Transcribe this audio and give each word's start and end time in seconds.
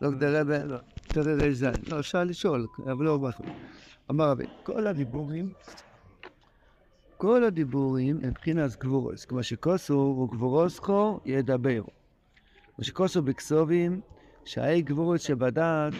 לא 0.00 0.10
תראה 0.18 0.42
רז. 1.46 1.66
לא, 1.88 2.00
אפשר 2.00 2.24
לשאול, 2.24 2.66
אבל 2.84 3.04
לא 3.04 3.18
משהו. 3.18 3.44
אמר 4.10 4.30
רבי, 4.30 4.44
כל 4.62 4.86
הדיבורים, 4.86 5.52
כל 7.16 7.44
הדיבורים 7.44 8.18
הם 8.22 8.28
מבחינת 8.28 8.76
גבורס. 8.76 9.24
כמו 9.24 9.42
שכוסו 9.42 9.94
הוא 9.94 10.30
גבורוסכו 10.30 11.20
ידברו. 11.24 11.86
כמו 12.76 12.84
שכוסו 12.84 13.22
בכסובים, 13.22 14.00
שהאי 14.44 14.82
גבורס 14.82 15.20
שבדעת 15.20 15.92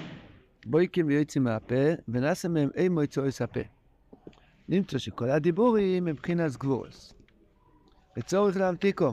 בויקים 0.67 1.07
ויוצאים 1.07 1.45
מהפה, 1.45 1.85
ונעשה 2.09 2.49
מהם 2.49 2.69
אי 2.77 2.89
מועצו 2.89 3.23
הפה. 3.41 3.61
נמצא 4.69 4.99
שכל 4.99 5.31
הדיבורים 5.31 6.07
הם 6.07 6.13
מבחינת 6.13 6.57
גבורס. 6.57 7.15
לצורך 8.17 8.57
להמתיקו. 8.57 9.13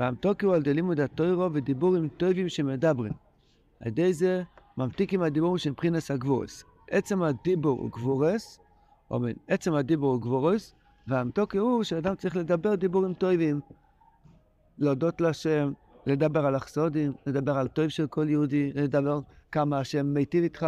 פעם 0.00 0.14
תוקיו 0.14 0.54
על 0.54 0.62
די 0.62 0.74
לימוד 0.74 1.00
התוירו 1.00 1.52
ודיבורים 1.52 2.08
טובים 2.08 2.48
שמדברים. 2.48 3.12
על 3.80 3.88
ידי 3.88 4.12
זה 4.12 4.42
ממתיקים 4.76 5.22
הדיבורים 5.22 5.58
של 5.58 5.70
מבחינת 5.70 6.10
הגבורס. 6.10 6.64
עצם 6.90 7.22
הדיבור 7.22 7.78
הוא 7.78 7.90
גבורס, 7.90 8.58
אומר, 9.10 9.30
עצם 9.48 9.74
הדיבור 9.74 10.12
הוא 10.12 10.22
גבורס, 10.22 10.74
והמתוקי 11.06 11.58
הוא 11.58 11.82
שאדם 11.82 12.14
צריך 12.14 12.36
לדבר 12.36 12.74
דיבורים 12.74 13.14
טובים. 13.14 13.60
להודות 14.78 15.20
להשם, 15.20 15.72
לדבר 16.06 16.46
על 16.46 16.54
החסודים, 16.54 17.12
לדבר 17.26 17.58
על 17.58 17.68
טוב 17.68 17.88
של 17.88 18.06
כל 18.06 18.28
יהודי, 18.28 18.72
לדבר 18.74 19.20
כמה 19.52 19.78
השם 19.78 20.06
מיטיב 20.06 20.42
איתך, 20.42 20.66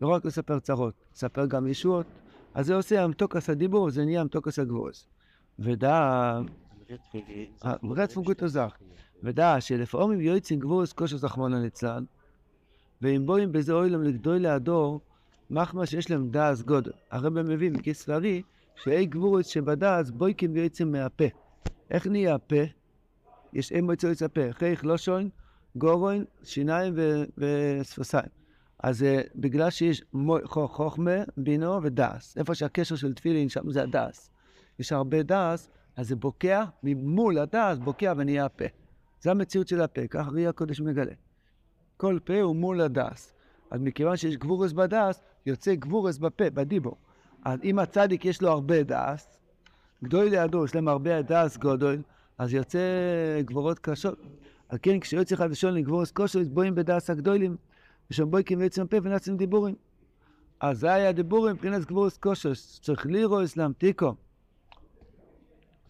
לא 0.00 0.08
רק 0.08 0.24
לספר 0.24 0.58
צרות, 0.58 0.94
לספר 1.14 1.46
גם 1.46 1.66
ישועות. 1.66 2.06
אז 2.54 2.66
זה 2.66 2.74
עושה 2.74 3.04
המתוקס 3.04 3.50
הדיבור, 3.50 3.90
זה 3.90 4.04
נהיה 4.04 4.20
המתוקס 4.20 4.58
הגבורס. 4.58 5.08
ודע, 5.58 6.40
רצפון 7.96 8.24
גוטו 8.24 8.48
זך, 8.48 8.76
ודע 9.22 9.60
שלפעמים 9.60 10.20
יועצים 10.20 10.58
גבורס 10.58 10.92
כושר 10.92 11.16
זכמון 11.16 11.62
ליצלן, 11.62 12.04
ואם 13.02 13.26
בואים 13.26 13.52
בזה 13.52 13.72
אוילם 13.72 14.02
לגדול 14.02 14.38
להדור, 14.38 15.00
מחמא 15.50 15.86
שיש 15.86 16.10
להם 16.10 16.30
דעס 16.30 16.62
גודל. 16.62 16.92
הרב 17.10 17.42
מביא 17.42 17.70
מכיס 17.70 18.08
לארי, 18.08 18.42
שאי 18.76 19.06
גבורס 19.06 19.46
שבדעס 19.46 20.10
בויקים 20.10 20.52
ויועצים 20.52 20.92
מהפה. 20.92 21.24
איך 21.90 22.06
נהיה 22.06 22.34
הפה? 22.34 22.62
יש 23.52 23.72
אין 23.72 23.84
מועצו 23.84 24.08
יצא 24.08 24.28
פה, 24.28 24.52
חייך 24.52 24.84
לושון, 24.84 25.28
גורוין, 25.76 26.24
שיניים 26.44 26.94
ושפסיים. 27.38 28.28
אז 28.82 29.02
uh, 29.02 29.28
בגלל 29.34 29.70
שיש 29.70 30.02
חוכמה, 30.44 31.16
בינו 31.36 31.82
ודעס. 31.82 32.38
איפה 32.38 32.54
שהקשר 32.54 32.96
של 32.96 33.14
תפילין, 33.14 33.48
שם 33.48 33.70
זה 33.70 33.82
הדעס. 33.82 34.30
יש 34.78 34.92
הרבה 34.92 35.22
דעס, 35.22 35.70
אז 35.98 36.08
זה 36.08 36.16
בוקע, 36.16 36.64
ממול 36.82 37.38
הדעס 37.38 37.78
בוקע 37.78 38.14
ונהיה 38.16 38.44
הפה. 38.44 38.64
זה 39.20 39.30
המציאות 39.30 39.68
של 39.68 39.80
הפה, 39.80 40.06
כך 40.06 40.28
ראי 40.32 40.46
הקודש 40.46 40.80
מגלה. 40.80 41.12
כל 41.96 42.18
פה 42.24 42.40
הוא 42.40 42.56
מול 42.56 42.80
הדעס. 42.80 43.34
אז 43.70 43.80
מכיוון 43.80 44.16
שיש 44.16 44.36
גבורס 44.36 44.72
בדעס, 44.72 45.22
יוצא 45.46 45.74
גבורס 45.74 46.18
בפה, 46.18 46.50
בדיבור. 46.50 46.96
אז 47.44 47.58
אם 47.64 47.78
הצדיק 47.78 48.24
יש 48.24 48.42
לו 48.42 48.48
הרבה 48.48 48.82
דעס, 48.82 49.38
גדול 50.04 50.24
לידו, 50.24 50.64
יש 50.64 50.74
להם 50.74 50.88
הרבה 50.88 51.22
דעס 51.22 51.56
גודל, 51.56 52.02
אז 52.38 52.54
יוצא 52.54 52.78
גבורות 53.40 53.78
קשות. 53.78 54.18
על 54.68 54.78
כן 54.82 55.00
כשיוצא 55.00 55.36
חד 55.36 55.48
ושון 55.50 55.74
לגבורס 55.74 56.10
כושר, 56.10 56.40
בואים 56.50 56.74
בדעס 56.74 57.10
הגדולים, 57.10 57.56
ושם 58.10 58.30
בויקים 58.30 58.58
ויוצאים 58.58 58.86
הפה 58.86 58.96
ונעשים 59.02 59.36
דיבורים. 59.36 59.74
אז 60.60 60.78
זה 60.78 60.92
היה 60.94 61.12
דיבורים 61.12 61.54
מבחינת 61.54 61.84
גבורס 61.84 62.18
כושר, 62.18 62.52
צריך 62.82 63.06
לירוס 63.06 63.56
להמתיקו. 63.56 64.14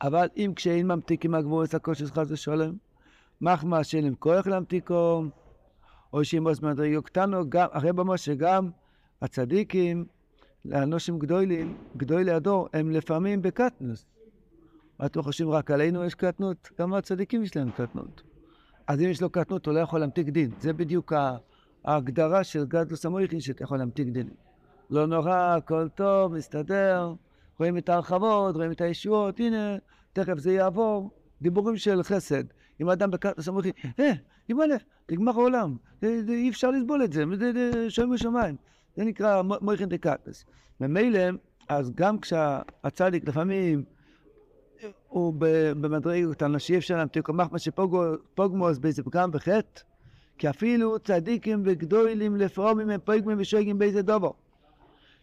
אבל 0.03 0.29
אם 0.37 0.53
כשאין 0.57 0.87
ממתיקים 0.87 1.35
הגבורס 1.35 1.75
הכושר 1.75 2.07
חד 2.07 2.25
ושולם, 2.29 2.73
מחמא 3.41 3.83
שאין 3.83 4.15
כוח 4.19 4.47
להמתיקו, 4.47 5.25
או 6.13 6.21
עוז 6.45 6.61
מדרגו 6.63 7.03
קטנו, 7.03 7.45
הרב 7.53 8.01
אמר 8.01 8.17
שגם 8.17 8.71
הצדיקים, 9.23 10.05
לאנושים 10.65 11.19
גדולים, 11.19 11.77
גדולי 11.97 12.31
הדור, 12.31 12.69
הם 12.73 12.91
לפעמים 12.91 13.43
בקטנוס. 13.43 14.07
מה 14.99 15.07
אתם 15.07 15.23
חושבים, 15.23 15.51
רק 15.51 15.71
עלינו 15.71 16.05
יש 16.05 16.15
קטנות? 16.15 16.71
גם 16.79 16.95
הצדיקים 16.95 17.43
יש 17.43 17.57
להם 17.57 17.71
קטנות. 17.71 18.23
אז 18.87 19.01
אם 19.01 19.09
יש 19.09 19.23
לו 19.23 19.31
קטנות, 19.31 19.67
הוא 19.67 19.75
לא 19.75 19.81
יכול 19.81 20.01
להמתיק 20.01 20.29
דין. 20.29 20.51
זה 20.61 20.73
בדיוק 20.73 21.13
ההגדרה 21.85 22.45
של 22.45 22.65
גדלוס 22.65 23.07
המויכין, 23.07 23.41
שאתה 23.41 23.65
יכול 23.65 23.79
להמתיק 23.79 24.09
דין. 24.09 24.29
לא 24.91 25.07
נורא, 25.07 25.57
הכל 25.57 25.89
טוב, 25.95 26.33
מסתדר, 26.35 27.13
רואים 27.59 27.79
את 27.79 27.89
ההרחבות, 27.89 28.57
רואים 28.57 28.73
את 28.73 28.81
הישועות, 28.81 29.41
הנה, 29.41 29.77
תכף 30.13 30.39
זה 30.39 30.53
יעבור. 30.53 31.11
דיבורים 31.43 31.77
של 31.77 32.03
חסד. 32.03 32.45
אם 32.81 32.91
אדם 32.91 33.11
בקטנוס 33.11 33.49
המויכין, 33.49 33.73
אה, 34.01 34.13
ימלא, 34.49 34.77
נגמר 35.11 35.33
העולם, 35.33 35.77
אי 36.03 36.51
אפשר 36.51 36.71
לסבול 36.71 37.05
את 37.05 37.13
זה, 37.13 37.25
שוים 37.89 38.11
בשמיים. 38.11 38.57
זה 38.97 39.05
נקרא 39.05 39.43
מויכין 39.43 39.89
דקטנוס. 39.89 40.45
ממילא, 40.81 41.21
אז 41.69 41.91
גם 41.95 42.19
כשהצדיק 42.19 43.29
לפעמים 43.29 43.85
הוא 45.09 45.35
במדרגות 45.81 46.43
אנשים 46.43 46.77
אפשר 46.77 46.97
להמתיק 46.97 47.29
מחמא 47.29 47.59
שפוגמוס 47.59 48.79
באיזה 48.79 49.03
פגם 49.03 49.31
בחטא, 49.31 49.81
כי 50.39 50.51
אפילו 50.51 50.99
צדיקים 50.99 51.63
וגדולים 51.65 52.37
לפרומים 52.37 52.91
הם 52.91 53.01
פוגמים 53.05 53.41
ושויגים 53.41 53.79
באיזה 53.79 54.03
דובו. 54.03 54.35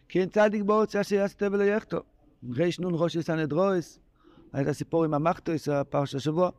כי 0.08 0.20
אין 0.20 0.28
צדיק 0.28 0.62
בהוצאה 0.62 1.04
שיעשה 1.04 1.46
ולא 1.52 1.62
יחטוא. 1.62 2.00
ריש 2.54 2.80
נון 2.80 2.92
ראש 2.96 3.18
סנהדרויס, 3.18 3.98
היה 4.52 4.70
הסיפור 4.70 5.04
עם 5.04 5.14
המחטויס, 5.14 5.68
הפרש 5.68 6.14
השבוע. 6.14 6.50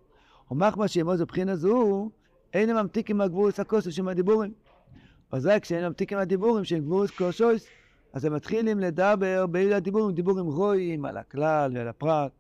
ומחמא 0.52 0.88
שימוז 0.88 1.22
בבחינה 1.22 1.56
זו, 1.56 2.10
אין 2.54 2.74
ממתיקים 2.74 3.18
מהגבורס 3.18 3.60
הכוסו 3.60 3.92
של 3.92 4.10
הדיבורים. 4.10 4.52
רק 5.34 5.62
כשאין 5.62 5.86
ממתיקים 5.86 6.18
מהדיבורים 6.18 6.66
שהם 6.66 6.80
גבורס 6.80 7.12
קושויס, 7.12 7.68
אז 8.14 8.26
הם 8.26 8.34
מתחילים 8.34 8.80
לדבר 8.80 9.46
באלה 9.48 9.78
הדיבורים, 9.78 10.16
דיבורים 10.16 10.46
רואים 10.46 11.06
על 11.06 11.18
הכלל 11.18 11.72
ועל 11.76 11.88
הפרט. 11.88 12.32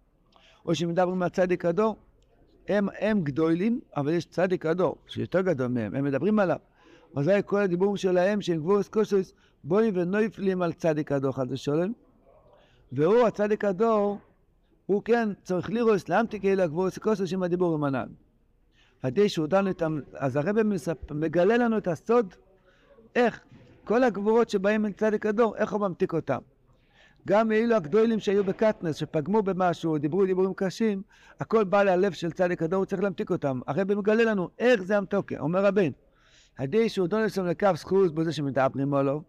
או 0.66 0.76
שמדברים 0.76 1.24
על 1.24 1.30
צדיק 1.30 1.66
הדור. 1.66 1.96
הם, 2.68 2.88
הם 3.00 3.22
גדולים, 3.22 3.80
אבל 3.98 4.14
יש 4.14 4.26
צדיק 4.26 4.66
הדור, 4.66 4.96
שיותר 5.08 5.42
גדול 5.42 5.68
מהם, 5.68 5.96
הם 5.96 6.04
מדברים 6.04 6.40
עליו. 6.40 6.58
אזי 7.16 7.32
כל 7.46 7.62
הדיבורים 7.62 7.98
שלהם, 7.98 8.42
שהם 8.42 8.58
גבורס 8.58 8.88
קוסוס, 8.88 9.34
בואים 9.64 9.94
ונויפלים 9.96 10.62
על 10.62 10.74
צדיק 10.74 11.12
הדור 11.12 11.32
חד 11.32 11.46
ושולם. 11.50 11.92
והוא, 12.92 13.28
הצדיק 13.28 13.66
הדור, 13.66 14.18
הוא 14.86 15.02
כן 15.04 15.30
צריך 15.44 15.70
לירוס 15.70 16.10
לאמתיק 16.10 16.46
אלה 16.46 16.68
גבורס 16.68 16.98
קוסוס 16.98 17.34
עם 17.34 17.44
הדיבורים 17.44 17.84
הנ"ל. 17.84 18.08
עדי 19.04 19.30
שהוא 19.30 19.48
דן 19.48 19.68
איתם, 19.68 20.00
אז 20.14 20.36
הרב 20.36 20.56
מגלה 21.12 21.58
לנו 21.58 21.78
את 21.78 21.88
הסוד, 21.88 22.34
איך 23.16 23.40
כל 23.84 24.04
הגבורות 24.04 24.50
שבאים 24.50 24.86
אל 24.86 24.92
צדיק 24.92 25.26
הדור, 25.26 25.56
איך 25.56 25.74
הוא 25.74 25.82
ממתיק 25.82 26.14
אותם. 26.14 26.40
גם 27.28 27.52
אלו 27.52 27.76
הגדולים 27.76 28.20
שהיו 28.20 28.44
בקטנס, 28.44 28.96
שפגמו 28.96 29.42
במשהו, 29.44 29.98
דיברו 29.98 30.26
דיבורים 30.26 30.54
קשים, 30.56 31.02
הכל 31.40 31.64
בא 31.64 31.84
ללב 31.84 32.12
של 32.12 32.32
צדיק 32.32 32.64
הדור, 32.64 32.78
הוא 32.78 32.86
צריך 32.86 33.02
להמתיק 33.02 33.30
אותם. 33.30 33.60
הרבי 33.68 33.96
מגלה 33.96 34.24
לנו 34.24 34.50
איך 34.60 34.82
זה 34.82 34.98
המתוקה, 34.98 35.40
אומר 35.40 35.66
רבין, 35.66 35.92
הדי 36.58 36.90
שהוא 36.90 37.08
דונסון 37.08 37.48
לקו 37.48 37.68
סחוס 37.76 38.12
בזה 38.12 38.34
שמדברים 38.34 38.94
עליו, 38.94 39.20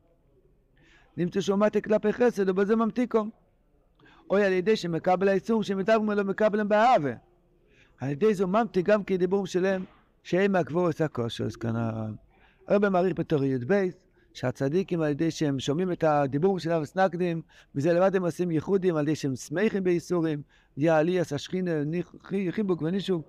נמצא 1.17 1.41
שהוא 1.41 1.59
מתי 1.59 1.83
כלפי 1.83 2.13
חסד 2.13 2.49
ובזה 2.49 2.77
ממתיקו. 2.77 3.25
או 4.31 4.37
על 4.37 4.53
ידי 4.53 4.77
שמקבל 4.77 5.28
האיסור 5.28 5.62
שמדברים 5.62 6.11
עליו 6.11 6.25
מקבלם 6.25 6.69
באהבה. 6.69 7.12
על 8.00 8.11
ידי 8.11 8.34
זה 8.34 8.47
ממתיק 8.47 8.87
גם 8.87 9.05
כדיבורים 9.05 9.47
שלהם, 9.47 9.84
שהם 10.22 10.53
מהגבור 10.53 10.87
עושה 10.87 11.09
כושר, 11.09 11.44
אז 11.44 11.56
כאן 11.56 11.75
הרבי 12.69 12.88
מעריך 12.88 13.19
בתור 13.19 13.44
י"ב, 13.44 13.88
שהצדיקים 14.33 15.00
על 15.00 15.11
ידי 15.11 15.31
שהם 15.31 15.59
שומעים 15.59 15.93
את 15.93 16.05
הדיבור 16.05 16.59
של 16.59 16.72
אבס 16.72 16.97
נקדים, 16.97 17.43
מזה 17.75 17.93
לבד 17.93 18.17
הם 18.17 18.25
עושים 18.25 18.50
ייחודים 18.50 18.97
על 18.97 19.03
ידי 19.03 19.17
שהם 19.17 19.37
שמחים 19.37 19.84
בייסורים, 19.84 20.43
יעליאס, 20.77 21.33
השכינה, 21.33 21.71
חיבוק 22.50 22.83
ונישוב, 22.83 23.22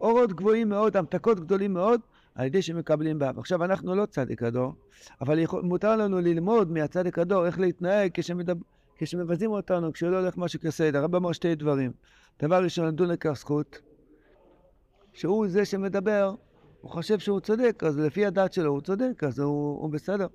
אורות 0.00 0.32
גבוהים 0.32 0.68
מאוד, 0.68 0.96
המתקות 0.96 1.40
גדולים 1.40 1.72
מאוד, 1.72 2.00
על 2.34 2.46
ידי 2.46 2.62
שהם 2.62 2.78
מקבלים 2.78 3.18
באב. 3.18 3.38
עכשיו 3.38 3.64
אנחנו 3.64 3.94
לא 3.94 4.06
צדיק 4.06 4.42
הדור, 4.42 4.74
אבל 5.20 5.38
יכול, 5.38 5.62
מותר 5.62 5.96
לנו 5.96 6.20
ללמוד 6.20 6.70
מהצדיק 6.70 7.18
הדור 7.18 7.46
איך 7.46 7.60
להתנהג 7.60 8.10
כשמדבר, 8.14 8.62
כשמבזים 9.02 9.50
אותנו, 9.50 9.92
כשלא 9.92 10.20
הולך 10.20 10.36
משהו 10.36 10.60
כסדר. 10.60 10.98
הרב 10.98 11.14
אמר 11.14 11.32
שתי 11.32 11.54
דברים. 11.54 11.92
דבר 12.42 12.64
ראשון, 12.64 12.86
לדון 12.86 13.08
לכך 13.08 13.32
זכות, 13.32 13.78
שהוא 15.12 15.48
זה 15.48 15.64
שמדבר, 15.64 16.34
הוא 16.80 16.90
חושב 16.90 17.18
שהוא 17.18 17.40
צודק, 17.40 17.82
אז 17.86 17.98
לפי 17.98 18.26
הדת 18.26 18.52
שלו 18.52 18.70
הוא 18.70 18.80
צודק, 18.80 19.24
אז 19.24 19.38
הוא, 19.38 19.82
הוא 19.82 19.90
בסדר. 19.90 20.26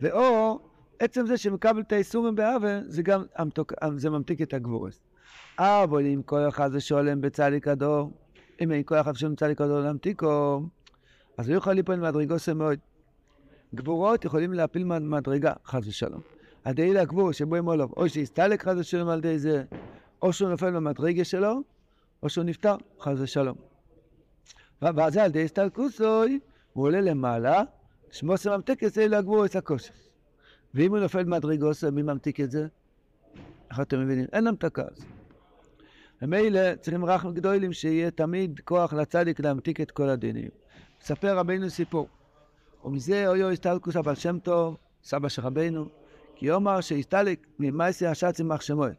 ואו, 0.00 0.58
עצם 0.98 1.26
זה 1.26 1.36
שמקבל 1.36 1.80
את 1.80 1.92
האיסורים 1.92 2.34
באבל, 2.34 2.80
זה 2.86 3.02
גם 3.02 3.24
המתוק, 3.36 3.72
זה 3.96 4.10
ממתיק 4.10 4.42
את 4.42 4.54
הגבורס. 4.54 5.00
אבל 5.58 6.06
אם 6.06 6.22
כל 6.22 6.48
אחד 6.48 6.72
זה 6.72 6.80
שולם 6.80 7.20
בצדיק 7.20 7.68
הדור, 7.68 8.12
אם 8.60 8.72
אין 8.72 8.82
כל 8.82 8.96
אחד 8.96 9.14
שולם 9.14 9.32
בצדיק 9.32 9.60
הדור 9.60 9.80
להמתיקו, 9.80 10.62
אז 11.36 11.48
הוא 11.48 11.56
יכול 11.56 11.72
ליפול 11.72 11.96
ממדרגוסו 11.96 12.54
מאוד. 12.54 12.78
גבורות 13.74 14.24
יכולים 14.24 14.52
להפיל 14.52 14.84
מדרגה, 14.84 15.52
חס 15.64 15.86
ושלום. 15.86 16.37
הדאי 16.68 16.92
לגבור 16.92 17.32
שבו 17.32 17.56
הם 17.56 17.66
עולו, 17.66 17.88
או 17.96 18.08
שיסתלק 18.08 18.62
חס 18.62 18.74
ושלום 18.78 19.08
על 19.08 19.18
ידי 19.18 19.38
זה, 19.38 19.64
או 20.22 20.32
שהוא 20.32 20.50
נופל 20.50 20.70
במדרגה 20.70 21.24
שלו, 21.24 21.62
או 22.22 22.28
שהוא 22.28 22.44
נפטר, 22.44 22.76
חס 23.00 23.14
ושלום. 23.18 23.56
ואז 24.82 25.16
על 25.16 25.26
ידי 25.26 25.44
הסתלקוסוי, 25.44 26.40
הוא 26.72 26.84
עולה 26.84 27.00
למעלה, 27.00 27.62
שמו 28.10 28.34
את 28.84 28.92
זה 28.92 29.08
לגבור 29.08 29.44
את 29.44 29.56
הקושס. 29.56 30.08
ואם 30.74 30.90
הוא 30.90 30.98
נופל 30.98 31.24
מדרגוס, 31.24 31.84
מי 31.84 32.02
ממתיק 32.02 32.40
את 32.40 32.50
זה? 32.50 32.66
איך 33.70 33.80
אתם 33.80 34.00
מבינים? 34.00 34.26
אין 34.32 34.46
המתקה 34.46 34.82
אז. 34.82 35.04
ומילא 36.22 36.74
צריכים 36.80 37.04
רחם 37.04 37.34
גדולים 37.34 37.72
שיהיה 37.72 38.10
תמיד 38.10 38.60
כוח 38.64 38.92
לצדיק 38.92 39.40
להמתיק 39.40 39.80
את 39.80 39.90
כל 39.90 40.08
הדינים. 40.08 40.48
מספר 41.02 41.38
רבינו 41.38 41.70
סיפור. 41.70 42.08
ומזה 42.84 43.28
אוי 43.28 43.44
אוי 43.44 43.52
הסתלקוס 43.52 43.96
הבעל 43.96 44.14
שם 44.14 44.38
טוב, 44.38 44.76
סבא 45.02 45.28
של 45.28 45.42
רבינו, 45.42 45.88
כי 46.38 46.50
אומר 46.50 46.80
שהסתלק 46.80 47.46
ממעשי 47.58 48.06
השץ 48.06 48.38
יימח 48.38 48.60
שמואל. 48.60 48.92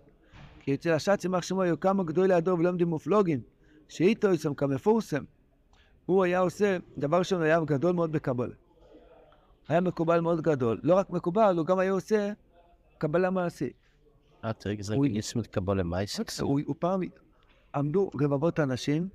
כי 0.59 0.73
אצל 0.73 0.91
השץ 0.91 1.23
יימח 1.23 1.43
שמואל 1.43 1.67
היו 1.67 1.79
כמה 1.79 2.03
גדולי 2.03 2.33
הדור 2.33 2.59
ולומדים 2.59 2.87
מופלוגים, 2.87 3.41
שאיתו 3.87 4.33
יצם 4.33 4.53
כמפורסם. 4.53 5.23
הוא 6.05 6.23
היה 6.23 6.39
עושה, 6.39 6.77
דבר 6.97 7.17
ראשון 7.17 7.41
היה 7.41 7.59
גדול 7.59 7.91
מאוד 7.91 8.11
בקבלה. 8.11 8.53
היה 9.67 9.81
מקובל 9.81 10.19
מאוד 10.19 10.41
גדול. 10.41 10.79
לא 10.83 10.95
רק 10.95 11.09
מקובל, 11.09 11.57
הוא 11.57 11.65
גם 11.65 11.79
היה 11.79 11.91
עושה 11.91 12.31
קבלה 12.97 13.29
מעשית. 13.29 13.73
אה, 14.45 14.53
תראי, 14.53 14.83
זה 14.83 14.95
לקבול 15.35 15.79
למייסקס. 15.79 16.39
הוא, 16.39 16.59
הוא 16.65 16.75
פעם, 16.79 17.01
עמדו 17.75 18.09
רבבות 18.21 18.59
אנשים, 18.59 19.07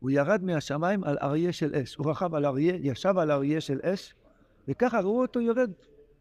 הוא 0.00 0.10
ירד 0.10 0.42
מהשמיים 0.44 1.04
על 1.04 1.18
אריה 1.22 1.52
של 1.52 1.74
אש. 1.74 1.94
הוא 1.94 2.10
רכב 2.10 2.34
על 2.34 2.46
אריה, 2.46 2.74
ישב 2.80 3.18
על 3.18 3.30
אריה 3.30 3.60
של 3.60 3.78
אש, 3.82 4.14
וככה 4.68 5.00
ראו 5.00 5.20
אותו 5.22 5.40
יורד. 5.40 5.70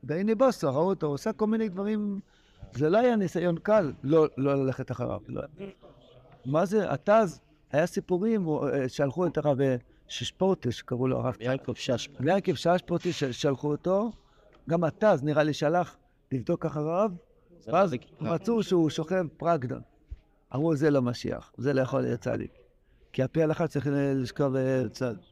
והנה 0.03 0.35
בוסו, 0.35 0.67
ראו 0.73 0.81
אותו, 0.89 1.07
עושה 1.07 1.33
כל 1.33 1.47
מיני 1.47 1.69
דברים. 1.69 2.19
זה 2.73 2.89
לא 2.89 2.97
היה 2.97 3.15
ניסיון 3.15 3.57
קל 3.57 3.91
לא, 4.03 4.27
לא 4.37 4.55
ללכת 4.65 4.91
אחריו. 4.91 5.19
לא. 5.27 5.41
מה 6.45 6.65
זה, 6.65 6.91
התז, 6.93 7.41
היה 7.71 7.85
סיפורים, 7.87 8.43
הוא, 8.43 8.67
אה, 8.69 8.89
שלחו 8.89 9.27
את 9.27 9.37
הרב 9.37 9.61
אה, 9.61 9.75
ששפורטה, 10.07 10.71
שקראו 10.71 11.07
לו 11.07 11.17
הרב 11.17 11.35
יעקב 11.39 11.73
שש. 11.73 12.09
ויעקב 12.19 12.53
ששפורטי, 12.55 13.13
ששלחו 13.13 13.71
אותו, 13.71 14.11
גם 14.69 14.83
התז 14.83 15.23
נראה 15.23 15.43
לי 15.43 15.53
שלח 15.53 15.97
לבדוק 16.31 16.65
אחריו, 16.65 17.11
זה 17.59 17.73
ואז 17.73 17.93
לא- 17.93 18.33
מצאו 18.33 18.63
שהוא 18.63 18.89
שוכב 18.89 19.25
פרגדון. 19.37 19.81
אמרו, 20.55 20.75
זה 20.75 20.89
לא 20.91 21.01
משיח, 21.01 21.51
זה 21.57 21.73
לא 21.73 21.81
יכול 21.81 22.01
להיות 22.01 22.19
צדיק. 22.19 22.51
כי 23.13 23.21
על 23.21 23.27
פי 23.27 23.41
ההלכה 23.41 23.67
צריך 23.67 23.87
לשכב 24.15 24.55
אה, 24.55 24.81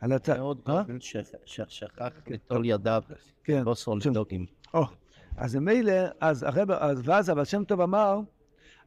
על 0.01 0.11
הצד. 0.13 0.37
מאוד 0.37 0.59
אה? 0.67 0.83
גדול 0.83 0.99
ש- 0.99 1.15
ששכח 1.45 2.09
ליטול 2.27 2.65
ידיו, 2.65 3.03
כן. 3.43 3.63
לא 3.65 3.73
סול 3.73 4.01
שם. 4.01 4.13
דוגים. 4.13 4.45
או, 4.73 4.85
אז 5.37 5.55
ממילא, 5.55 5.93
אז 6.21 6.43
הרב, 6.43 6.71
אז 6.71 7.01
ואז 7.03 7.29
הבעל 7.29 7.45
שם 7.45 7.63
טוב 7.63 7.81
אמר, 7.81 8.19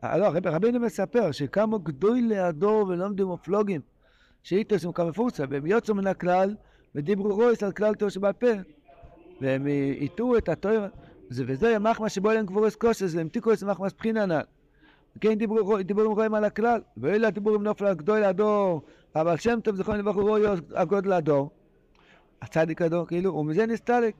לא, 0.02 0.08
הרב, 0.08 0.46
רבינו 0.46 0.80
מספר 0.80 1.32
שקמו 1.32 1.78
גדולי 1.78 2.38
הדור 2.38 2.86
ולומדים 2.88 3.26
מופלוגים, 3.26 3.80
שאיתוסים 4.42 4.92
כמפורסם, 4.92 5.44
והם 5.50 5.66
יוצאו 5.66 5.94
מן 5.94 6.06
הכלל 6.06 6.56
ודיברו 6.94 7.34
רויס 7.34 7.62
על 7.62 7.72
כלל 7.72 7.94
תור 7.94 8.08
שבעל 8.08 8.32
פה, 8.32 8.50
והם 9.40 9.66
הטעו 10.00 10.36
את 10.36 10.48
התואר, 10.48 10.86
זה 11.28 11.44
וזה 11.46 11.78
מחמא 11.78 12.08
שבו 12.08 12.30
אליהם 12.30 12.46
גבורס 12.46 12.76
קושס, 12.76 13.14
והם 13.14 13.28
את 13.52 13.62
מחמא 13.62 13.88
סבחינא 13.88 14.18
הנ"ל. 14.18 14.40
וכן 15.16 15.34
דיברו 15.34 15.78
דיבורים 15.82 16.12
רואים 16.12 16.34
על 16.34 16.44
הכלל, 16.44 16.80
ואלה 16.96 17.28
הדיבורים 17.28 17.62
נופל 17.62 17.84
על 17.84 17.94
גדול 17.94 18.24
הדור, 18.24 18.82
אבל 19.14 19.36
שם 19.36 19.58
טוב 19.60 19.76
זכרון 19.76 19.98
לברכו 19.98 20.20
רואי 20.20 20.42
הגודל 20.74 21.12
הדור, 21.12 21.50
הצדיק 22.42 22.82
הדור, 22.82 23.06
כאילו, 23.06 23.34
ומזה 23.34 23.66
נסתלק. 23.66 24.14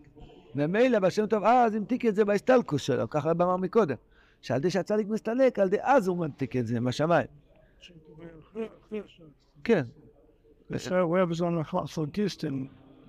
ומילא 0.54 0.98
בשם 0.98 1.26
טוב 1.26 1.44
אז 1.44 1.74
המתיק 1.74 2.06
את 2.06 2.14
זה 2.14 2.24
בהסתלקוס 2.24 2.82
שלו, 2.82 3.10
ככה 3.10 3.28
הרב 3.28 3.42
אמר 3.42 3.56
מקודם. 3.56 3.96
שעל 4.42 4.58
ידי 4.58 4.70
שהצדיק 4.70 5.08
מסתלק, 5.08 5.58
על 5.58 5.66
ידי 5.66 5.76
אז 5.80 6.08
הוא 6.08 6.16
ממתיק 6.16 6.56
את 6.56 6.66
זה 6.66 6.80
מהשמיים. 6.80 7.26
כן? 9.64 9.82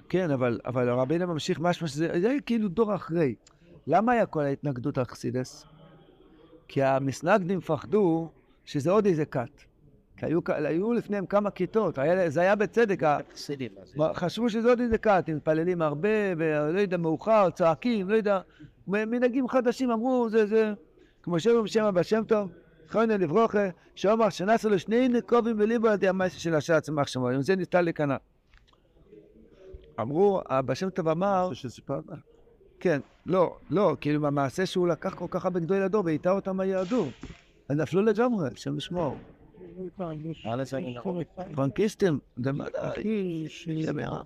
כן, 0.09 0.31
אבל, 0.31 0.59
אבל 0.65 0.89
רבינו 0.89 1.27
ממשיך 1.27 1.59
משהו 1.59 1.87
שזה 1.87 2.21
זה 2.21 2.35
כאילו 2.45 2.67
דור 2.67 2.95
אחרי. 2.95 3.35
למה 3.87 4.11
היה 4.11 4.25
כל 4.25 4.41
ההתנגדות 4.41 4.97
על 4.97 5.05
חסידס? 5.05 5.65
כי 6.67 6.83
המסנגדים 6.83 7.61
פחדו 7.61 8.29
שזה 8.65 8.91
עוד 8.91 9.05
איזה 9.05 9.25
כת. 9.25 9.70
כי 10.21 10.25
היו, 10.47 10.93
לפניהם 10.93 11.25
כמה 11.25 11.51
כיתות, 11.51 11.97
היה, 11.97 12.29
זה 12.29 12.41
היה 12.41 12.55
בצדק, 12.55 13.03
אז 13.03 13.21
חשבו 14.13 14.45
עוד 14.65 14.79
איזה 14.79 14.97
כת, 14.97 15.23
הם 15.27 15.35
מתפללים 15.35 15.81
הרבה, 15.81 16.09
ולא 16.37 16.79
יודע, 16.79 16.97
מאוחר, 16.97 17.49
צועקים, 17.49 18.09
לא 18.09 18.15
יודע, 18.15 18.39
מנהגים 18.87 19.47
חדשים, 19.47 19.91
אמרו, 19.91 20.29
זה, 20.29 20.45
זה, 20.45 20.73
כמו 21.23 21.39
שאומרים 21.39 21.67
שם 21.67 21.83
הבא 21.83 22.03
שם 22.03 22.23
טוב, 22.27 22.49
חיינו 22.87 23.17
לברוכה, 23.17 23.69
שאומר 23.95 24.29
שנסו 24.29 24.69
לו 24.69 24.79
שני 24.79 25.07
נקובים 25.07 25.57
בליבו 25.57 25.87
על 25.87 25.93
ידי 25.93 26.07
המעשה 26.07 26.39
של 26.39 26.55
השעה 26.55 26.81
צמח 26.81 27.07
שמו, 27.07 27.29
עם 27.29 27.41
זה 27.41 27.55
ניסתה 27.55 27.81
לקנא. 27.81 28.15
אמרו, 29.99 30.41
הבא 30.49 30.73
שם 30.73 30.89
טוב 30.89 31.07
אמר, 31.07 31.53
שסיפרת? 31.53 32.03
כן, 32.79 32.99
לא, 33.25 33.57
לא, 33.69 33.95
כאילו 34.01 34.27
המעשה 34.27 34.65
שהוא 34.65 34.87
לקח 34.87 35.15
כל 35.15 35.27
כך 35.29 35.45
הרבה 35.45 35.59
גדולי 35.59 35.81
הדור 35.81 36.03
והטעה 36.05 36.33
אותם 36.33 36.57
מהיהדות. 36.57 37.09
הם 37.69 37.77
נפלו 37.77 38.01
לגמרי, 38.01 38.49
השם 38.53 38.77
ישמור. 38.77 39.17
Alle 40.45 40.65
sagen, 40.65 40.99
פרנקיסטים, 41.55 42.19
זה 42.37 42.51
מה 42.51 42.65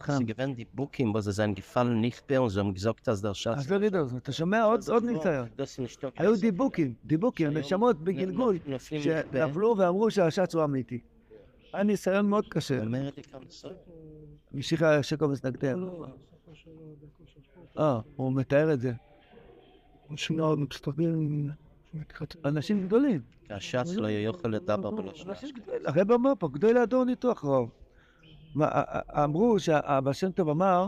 sie 0.08 0.26
gewinnen 0.26 0.56
die 0.56 0.66
Bukim, 0.66 1.14
wo 1.14 1.20
sie 1.22 1.32
sein 1.32 1.56
Gefallen 1.56 2.00
nicht 2.00 2.28
bei 2.28 2.40
uns, 2.40 2.54
sie 2.54 2.60
haben 2.60 2.74
gesagt, 2.74 3.08
dass 3.08 3.22
der 3.22 3.34
Schatz... 3.34 3.60
אז 3.60 3.72
ורידו, 3.72 4.18
אתה 4.18 4.32
שומע 4.32 4.64
עוד 4.64 5.04
ניסיון. 5.04 5.48
Das 5.58 5.64
ist 5.64 5.80
nicht 5.80 6.04
okay. 6.04 6.12
היו 6.18 6.36
דיבוקים, 6.36 6.94
דיבוקים, 7.06 7.58
נשמות 7.58 8.04
בגלגול, 8.04 8.58
שנפלו 8.78 9.76
ואמרו 9.78 10.12
שהשץ 10.12 10.56
הוא 10.56 10.64
אמיתי. 10.64 11.00
היה 11.74 11.84
ניסיון 11.84 12.30
מאוד 12.30 12.46
קשה. 12.50 12.82
המשיך 14.54 14.82
השקו 14.82 15.28
מסנגדם. 15.28 15.90
אה, 17.80 18.00
הוא 18.16 18.34
מתאר 18.34 18.74
את 18.74 18.82
זה. 18.82 18.94
שמאוד 20.16 20.60
מצטרפים. 20.60 21.50
אנשים 22.46 22.88
גדולים. 22.88 23.22
שהש"ץ 23.48 23.96
לא 23.96 24.08
יוכל 24.08 24.48
לדבר 24.48 24.92
בלשון. 24.92 25.30
אנשים 25.30 25.50
גדולים. 25.50 25.82
הרב 25.86 26.12
אמר 26.12 26.34
פה, 26.40 26.50
גדולי 26.50 26.80
הדור 26.80 27.04
ניתוח 27.04 27.40
רוב. 27.40 27.70
אמרו 29.24 29.60
שהבא 29.60 30.14
שם 30.14 30.32
טוב 30.32 30.50
אמר, 30.50 30.88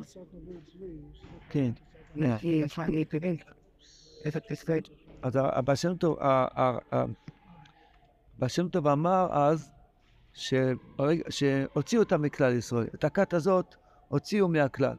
כן, 1.50 1.72
אז 5.22 5.36
הבא 5.36 5.76
שם 5.76 5.96
טוב, 5.96 6.18
הבא 6.22 6.78
שם 8.48 8.70
טוב 8.70 8.88
אמר 8.88 9.28
אז, 9.32 9.72
שהוציאו 11.30 12.02
אותם 12.02 12.22
מכלל 12.22 12.54
ישראל. 12.54 12.88
את 12.96 13.04
הכת 13.04 13.34
הזאת 13.34 13.76
הוציאו 14.08 14.48
מהכלל. 14.48 14.96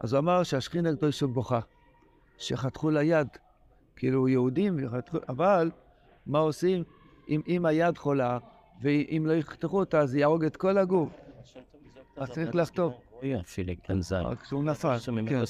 אז 0.00 0.12
הוא 0.12 0.18
אמר 0.18 0.42
שהשכינה 0.42 0.90
הקדושה 0.90 1.26
בוכה, 1.26 1.60
שחתכו 2.38 2.90
לה 2.90 3.02
יד, 3.02 3.28
כאילו 3.96 4.28
יהודים, 4.28 4.78
אבל 5.28 5.70
מה 6.26 6.38
עושים 6.38 6.82
אם, 7.28 7.40
אם 7.48 7.66
היד 7.66 7.98
חולה, 7.98 8.38
ואם 8.82 9.24
לא 9.26 9.32
יחתכו 9.32 9.78
אותה 9.78 9.98
אז 10.00 10.10
זה 10.10 10.18
יהרוג 10.18 10.44
את 10.44 10.56
כל 10.56 10.78
הגוף. 10.78 11.08
אז 12.16 12.30
צריך 12.30 12.54
לחתוך. 12.54 13.00
כן 14.30 14.44
כשהוא 14.44 14.64
נפל, 14.64 14.88
כן. 15.28 15.40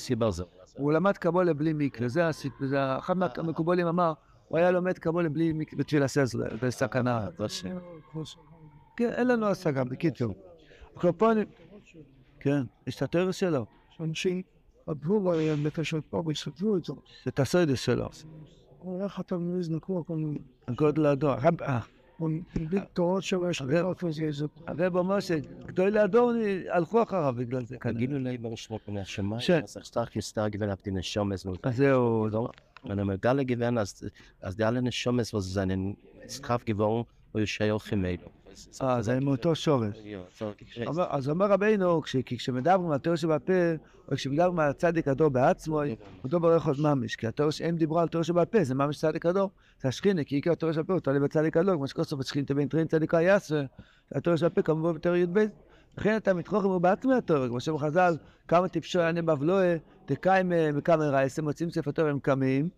הוא 0.77 0.93
למד 0.93 1.17
קבולה 1.17 1.55
בלי 1.55 1.73
מקווה, 1.73 2.09
זה 2.09 2.29
הסיפור, 2.29 2.67
זה 2.67 2.99
אחד 2.99 3.17
מהמקובולים 3.17 3.87
אמר, 3.87 4.13
הוא 4.49 4.59
היה 4.59 4.71
לומד 4.71 4.99
קבולה 4.99 5.29
בלי 5.29 5.53
מקווה 5.53 5.79
בתפילה 5.79 6.09
סזלה, 6.09 6.47
בסכנה. 6.63 7.27
כן, 8.97 9.11
אין 9.11 9.29
לנו 9.29 9.47
השגה, 9.47 9.85
בקיצור. 9.85 10.35
כן, 12.41 12.63
יש 12.87 12.97
את 12.97 13.03
התיאוריה 13.03 13.33
שלו, 13.33 13.67
עברו 14.87 15.33
עליהם 15.33 15.65
בקשות 15.65 16.05
פה 16.11 16.23
וסגרו 16.27 16.77
את 16.77 16.85
זה. 16.85 16.93
זה 17.25 17.31
את 17.31 17.41
הסוידס 17.41 17.81
שלו, 17.81 18.09
איך 19.03 19.21
אתה 19.21 19.37
מזנקו 19.37 20.05
כל 20.07 20.17
מיני 20.17 20.39
גודל 20.77 21.07
הדור. 21.07 21.31
הרב- 21.31 21.63
אה, 21.63 21.81
תורות 22.93 23.23
שלו 23.23 23.51
יש 23.51 23.61
לך 23.63 23.69
וזה 24.05 24.31
זה 24.31 24.45
הרב 24.67 24.97
אומר 24.97 25.21
שגדולי 25.21 26.01
הדור 26.01 26.33
הלכו 26.71 27.03
אחריו 27.03 27.35
בגלל 27.39 27.65
זה. 27.65 27.77
תגידו 27.81 28.19
לי 28.19 28.39
במשמעות 28.39 28.89
מן 28.89 28.97
השמיים, 28.99 29.41
ש- 29.41 29.51
אז 29.51 29.77
איך 29.77 29.87
סטארק 29.87 30.17
יסטאר 30.17 30.49
גוון 30.49 30.71
auf 30.71 30.87
die 30.87 30.91
Neshomes 30.91 31.47
nur. 31.47 31.57
אז 31.63 31.77
זהו, 31.77 32.29
Wenn 32.87 32.99
er 32.99 33.19
alle 33.31 33.47
gewinnen, 33.47 33.79
als, 33.79 34.05
als 34.43 34.57
die 34.57 34.65
alle 34.65 34.83
Neshomes, 34.83 35.33
was 35.33 35.51
seinen 35.55 35.97
Straf 36.29 36.63
gewonnen, 36.67 37.07
wo 37.33 37.39
ihr 37.39 37.47
Scheich 37.47 37.73
Chimelo. 37.89 38.29
אה, 38.83 39.03
זה 39.03 39.21
מאותו 39.21 39.55
שורש. 39.55 39.97
אומר- 40.87 41.07
אז 41.11 41.29
אומר 41.29 41.47
רבינו, 41.47 42.01
כשמדברים 42.27 42.91
על 42.91 42.99
תיאור 42.99 43.17
שבעל 43.17 43.39
פה, 43.39 43.53
או 44.11 44.17
כשמדברים 44.17 44.59
על 44.59 44.71
הצדיק 44.71 45.09
הדור 45.09 45.29
בעצמו, 45.29 45.81
אותו 46.25 46.41
ברך 46.41 46.67
עוד 46.67 46.77
ממש, 46.81 47.17
כי 47.17 47.27
התיאור 47.27 47.51
שהם 47.51 47.77
דיברו 47.77 47.99
על 48.01 48.09
תיאור 48.09 48.25
שבעל 48.25 48.45
פה, 48.45 48.65
זה 48.65 48.75
ממש 48.75 48.99
צדיק 48.99 49.27
הדור, 49.27 49.51
זה 49.83 49.89
השכינה, 49.89 50.25
כי 50.25 50.35
עיקר 50.35 50.53
התיאור 50.53 50.73
שבעל 50.73 50.85
פה 50.87 50.93
הוא 50.93 51.01
תעלה 51.01 51.21
בצדיק 51.21 51.57
הדור, 51.57 51.75
כמו 51.75 51.89
שכוסוף 51.89 52.21
השכינה 52.21 52.47
תבין 52.47 52.69
תרין 52.69 52.87
צדיקה 52.87 53.23
יעשה, 53.23 53.63
התיאור 54.13 54.37
שבעל 54.37 54.51
פה 54.51 54.63
כמובן 54.63 54.95
בתיאור 54.95 55.17
י"ב. 55.17 55.45
לכן 55.99 56.17
אתה 56.17 56.35
מתחוכם 56.35 56.69
הוא 56.69 56.79
בעצמי 56.79 57.15
התיאור, 57.15 57.49
כמו 57.49 57.61
שאומר 57.61 57.79
חז"ל, 57.81 58.17
כמה 58.49 58.69
טיפשו 58.69 58.99
יענה 58.99 59.23
בבלואה, 59.23 59.77
דקאים 60.09 60.53
מכמה 60.75 61.05
רייס, 61.09 61.39
הם 61.39 61.45
מוצאים 61.45 61.71
ספר 61.71 61.91
תיאור 61.91 62.09
הם 62.11 62.19
קמים, 62.19 62.69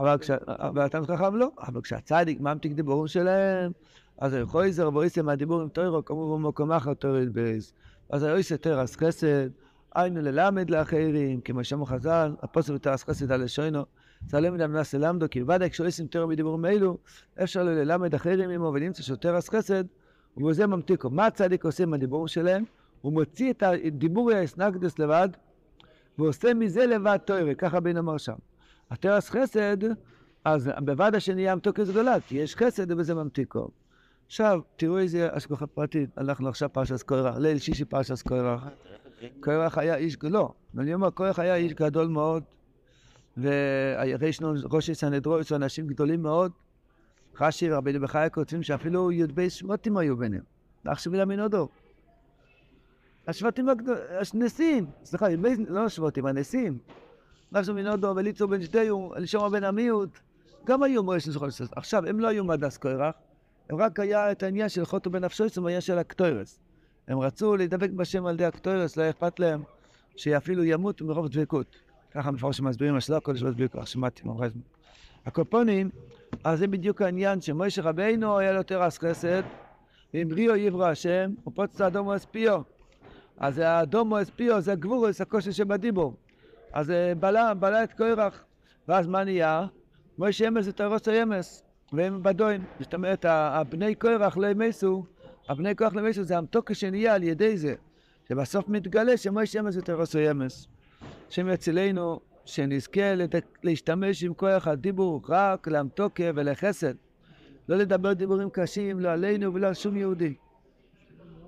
אבל 0.00 0.18
כש- 0.18 0.30
אבל 0.48 0.86
אתה 0.86 0.98
חכם 1.04 1.36
לא, 1.36 1.50
אבל 1.58 1.80
כשהצדיק 1.80 2.40
ממתיק 2.40 2.72
דיבורים 2.72 3.06
שלהם, 3.08 3.72
אז 4.18 4.36
חויזר 4.44 4.90
בוריסם 4.90 5.26
מהדיבור 5.26 5.60
עם 5.60 5.68
טוירו, 5.68 6.04
כמובן 6.04 6.42
במקום 6.42 6.72
אחר 6.72 6.94
תוריד 6.94 7.32
בייס. 7.32 7.72
אז 8.10 8.22
עושה 8.22 8.56
תרס 8.56 8.96
חסד, 8.96 9.48
היינו 9.94 10.20
ללמד 10.20 10.70
לאחרים, 10.70 11.40
כמו 11.40 11.64
שאמרו 11.64 11.86
חז"ל, 11.86 12.34
הפוסק 12.42 12.74
בתרס 12.74 13.04
חסד 13.04 13.32
על 13.32 13.44
לשונו, 13.44 13.82
צלם 14.26 14.54
מן 14.54 14.60
המנס 14.60 14.94
ללמדו, 14.94 15.26
כי 15.30 15.40
בוודאי 15.40 15.70
כשעושים 15.70 16.06
תרם 16.06 16.28
מדיבורים 16.28 16.64
אלו, 16.64 16.98
אפשר 17.42 17.62
לו 17.62 17.70
ללמד 17.72 18.14
אחרים 18.14 18.50
עמו 18.50 18.70
ולמצוא 18.74 19.04
שהוא 19.04 19.16
תרס 19.16 19.48
חסד, 19.48 19.84
ובזה 20.36 20.66
ממתיקו. 20.66 21.10
מה 21.10 21.26
הצדיק 21.26 21.64
עושה 21.64 21.82
עם 21.82 21.94
הדיבור 21.94 22.28
שלהם? 22.28 22.64
הוא 23.00 23.12
מוציא 23.12 23.50
את 23.50 23.62
הדיבור 23.62 24.32
האסנגדוס 24.32 24.98
לבד, 24.98 25.28
ועושה 26.18 26.54
מזה 26.54 26.86
לבד 26.86 27.18
תוירה, 27.24 27.54
ככה 27.54 27.80
בן 27.80 27.96
אמר 27.96 28.18
שם. 28.18 28.36
התרס 28.90 29.30
חסד, 29.30 29.76
אז 30.44 30.70
בוועד 30.84 31.14
השני 31.14 31.50
ים 31.50 31.60
תוקף 31.60 31.88
גדולה, 31.88 32.20
כי 32.20 32.36
יש 32.36 32.56
חסד 32.56 32.92
ובזה 32.92 33.14
ממתיקו. 33.14 33.68
עכשיו, 34.26 34.60
תראו 34.76 34.98
איזה 34.98 35.32
השגחה 35.32 35.66
פרטית, 35.66 36.18
אנחנו 36.18 36.48
עכשיו 36.48 36.68
פרשת 36.72 37.02
קורח, 37.02 37.36
ליל 37.36 37.58
שישי 37.58 37.84
פרשת 37.84 38.28
קורח. 38.28 38.64
קורח 39.40 39.78
היה 39.78 39.96
איש, 39.96 40.16
לא, 40.22 40.52
אני 40.78 40.94
אומר, 40.94 41.10
קורח 41.10 41.38
היה 41.38 41.54
איש 41.54 41.72
גדול 41.72 42.06
מאוד, 42.06 42.42
ויש 43.36 44.42
לנו 44.42 44.52
ראשי 44.70 44.94
סנהדרוס, 44.94 45.52
אנשים 45.52 45.86
גדולים 45.86 46.22
מאוד. 46.22 46.52
רש"י 47.40 47.72
ורבינו 47.72 48.00
בחיי 48.00 48.30
כותבים 48.30 48.62
שאפילו 48.62 49.12
י"ב 49.12 49.48
שבטים 49.48 49.96
היו 49.96 50.16
ביניהם. 50.16 50.42
עכשיו 50.84 51.12
להאמין 51.12 51.40
עוד 51.40 51.54
השבטים 53.28 53.68
הגדולים, 53.68 54.02
הנשיאים, 54.34 54.86
סליחה, 55.04 55.26
לא 55.68 55.84
השבטים, 55.84 56.26
הנשיאים. 56.26 56.78
נחשו 57.52 57.74
מנודו 57.74 58.12
וליצו 58.16 58.48
בן 58.48 58.62
שדיו, 58.62 59.14
אלישמע 59.14 59.48
בן 59.48 59.64
המיעוט, 59.64 60.18
גם 60.64 60.82
היו 60.82 61.02
מורשת 61.02 61.30
זוכר. 61.30 61.46
עכשיו, 61.76 62.06
הם 62.06 62.20
לא 62.20 62.28
היו 62.28 62.44
מדס 62.44 62.76
קורח, 62.76 63.14
הם 63.70 63.76
רק 63.76 64.00
היה 64.00 64.32
את 64.32 64.42
העניין 64.42 64.68
של 64.68 64.84
חוטו 64.84 65.10
בנפשו, 65.10 65.48
זאת 65.48 65.56
אומרת, 65.56 65.82
של 65.82 65.98
הקטוירס. 65.98 66.60
הם 67.08 67.18
רצו 67.18 67.56
להידבק 67.56 67.90
בשם 67.90 68.26
על 68.26 68.34
ידי 68.34 68.44
הקטוירס, 68.44 68.96
לא 68.96 69.10
אכפת 69.10 69.40
להם 69.40 69.62
שאפילו 70.16 70.64
ימות 70.64 71.02
מרוב 71.02 71.28
דבקות. 71.28 71.76
ככה 72.10 72.30
מפורש 72.30 72.56
שמסבירים, 72.56 73.00
שלא 73.00 73.16
הכל 73.16 73.32
בדבקות, 73.32 73.72
כוח, 73.72 73.86
שמעתי 73.86 74.22
ממש. 74.24 74.52
הקופונים, 75.26 75.90
אז 76.44 76.58
זה 76.58 76.66
בדיוק 76.66 77.02
העניין 77.02 77.40
שמוישה 77.40 77.82
רבינו 77.82 78.38
היה 78.38 78.52
לו 78.52 78.62
תרס 78.62 78.98
חסד, 78.98 79.42
ואם 80.14 80.28
ריו 80.32 80.56
יברא 80.56 80.88
השם, 80.88 81.34
ופוצץ 81.46 81.80
אדומו 81.80 82.16
אספיו. 82.16 82.62
אז 83.38 83.58
האדומו 83.58 84.22
אספיו 84.22 84.60
זה 84.60 84.72
הגבורס, 84.72 85.20
הכושר 85.20 85.50
שבדיבור. 85.50 86.16
אז 86.72 86.92
בלע, 87.20 87.54
בלע 87.54 87.84
את 87.84 87.92
קורח, 87.92 88.44
ואז 88.88 89.06
מה 89.06 89.24
נהיה? 89.24 89.66
מוישה 90.18 90.48
אמס 90.48 90.68
את 90.68 90.80
הרוס 90.80 91.08
הימס, 91.08 91.65
והם 91.92 92.22
בדוין. 92.22 92.64
זאת 92.80 92.94
אומרת, 92.94 93.24
הבני 93.28 93.94
קורח 93.94 94.36
לא 94.36 94.46
ימסו, 94.46 95.04
הבני 95.48 95.74
קורח 95.74 95.94
לא 95.94 96.00
ימסו, 96.00 96.22
זה 96.22 96.38
המתוקה 96.38 96.74
שנהיה 96.74 97.14
על 97.14 97.22
ידי 97.22 97.56
זה, 97.56 97.74
שבסוף 98.28 98.68
מתגלה 98.68 99.16
שמוישה 99.16 99.60
אמס 99.60 99.78
את 99.78 99.88
הרוס 99.88 100.16
הימס. 100.16 100.68
השם 101.28 101.48
יצילנו, 101.48 102.20
שנזכה 102.44 103.14
להשתמש 103.62 104.24
עם 104.24 104.34
כוח 104.34 104.68
הדיבור 104.68 105.22
רק 105.28 105.68
למתוקה 105.68 106.24
ולחסד. 106.34 106.94
לא 107.68 107.76
לדבר 107.76 108.12
דיבורים 108.12 108.50
קשים, 108.50 109.00
לא 109.00 109.08
עלינו 109.08 109.54
ולא 109.54 109.66
על 109.66 109.74
שום 109.74 109.96
יהודי. 109.96 110.34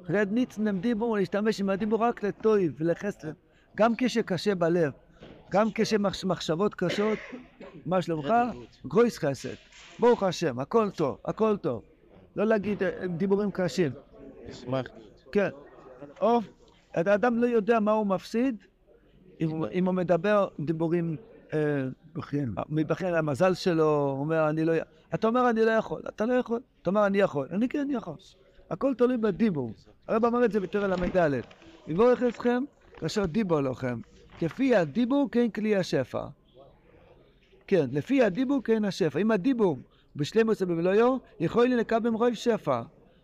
רד 0.08 0.28
ניצנם 0.32 0.80
דיבור, 0.80 1.16
להשתמש 1.16 1.60
עם 1.60 1.70
הדיבור 1.70 2.02
רק 2.02 2.22
לטויב 2.22 2.72
ולחסד. 2.78 3.32
גם 3.76 3.92
כשקשה 3.98 4.54
בלב, 4.54 4.92
גם 5.50 5.68
כשמחשבות 5.74 6.74
קשות, 6.74 7.18
מה 7.86 8.02
שלומך? 8.02 8.34
גרויס 8.86 9.18
חסד. 9.18 9.54
ברוך 9.98 10.22
השם, 10.22 10.58
הכל 10.58 10.90
טוב, 10.90 11.18
הכל 11.24 11.56
טוב. 11.56 11.82
לא 12.36 12.44
להגיד 12.44 12.82
אה, 12.82 13.06
דיבורים 13.06 13.50
קשים. 13.50 13.92
כן. 15.32 15.48
או, 16.20 16.40
האדם 16.94 17.38
לא 17.38 17.46
יודע 17.46 17.80
מה 17.80 17.92
הוא 17.92 18.06
מפסיד 18.06 18.64
אם, 19.40 19.86
הוא 19.86 19.94
מדבר 19.94 20.48
דיבורים 20.60 21.16
מבכיין 22.68 23.08
על 23.08 23.18
המזל 23.18 23.54
שלו, 23.54 23.84
הוא 23.84 24.20
אומר 24.20 24.48
אני 24.48 24.64
לא... 24.64 24.72
אתה 25.14 25.26
אומר 25.26 25.50
אני 25.50 25.64
לא 25.64 25.70
יכול, 25.70 26.02
אתה 26.08 26.26
לא 26.26 26.32
יכול. 26.32 26.60
אתה 26.82 26.90
אומר 26.90 27.06
אני 27.06 27.18
יכול, 27.18 27.48
אני 27.50 27.68
כן 27.68 27.88
יכול. 27.90 28.14
הכל 28.70 28.94
תלוי 28.94 29.16
בדיבור. 29.16 29.72
הרב 30.08 30.24
אמר 30.24 30.44
את 30.44 30.52
זה 30.52 30.60
בתור 30.60 30.86
ל"ד. 30.86 31.30
יבורך 31.86 32.22
אתכם 32.22 32.64
כאשר 32.96 33.24
דיבור 33.24 33.60
לכם. 33.60 34.00
כפי 34.38 34.76
הדיבור 34.76 35.28
כן 35.32 35.50
כלי 35.50 35.76
השפע. 35.76 36.26
כן, 37.66 37.86
לפי 37.92 38.22
הדיבור 38.22 38.60
כן 38.64 38.84
השפע. 38.84 39.18
אם 39.18 39.30
הדיבור 39.30 39.78
בשלמוס 40.16 40.62
ובמלואו, 40.62 41.18
יכול 41.40 41.66
לי 41.66 41.76
לקבל 41.76 42.10
רוב 42.10 42.34
שפע. 42.34 42.82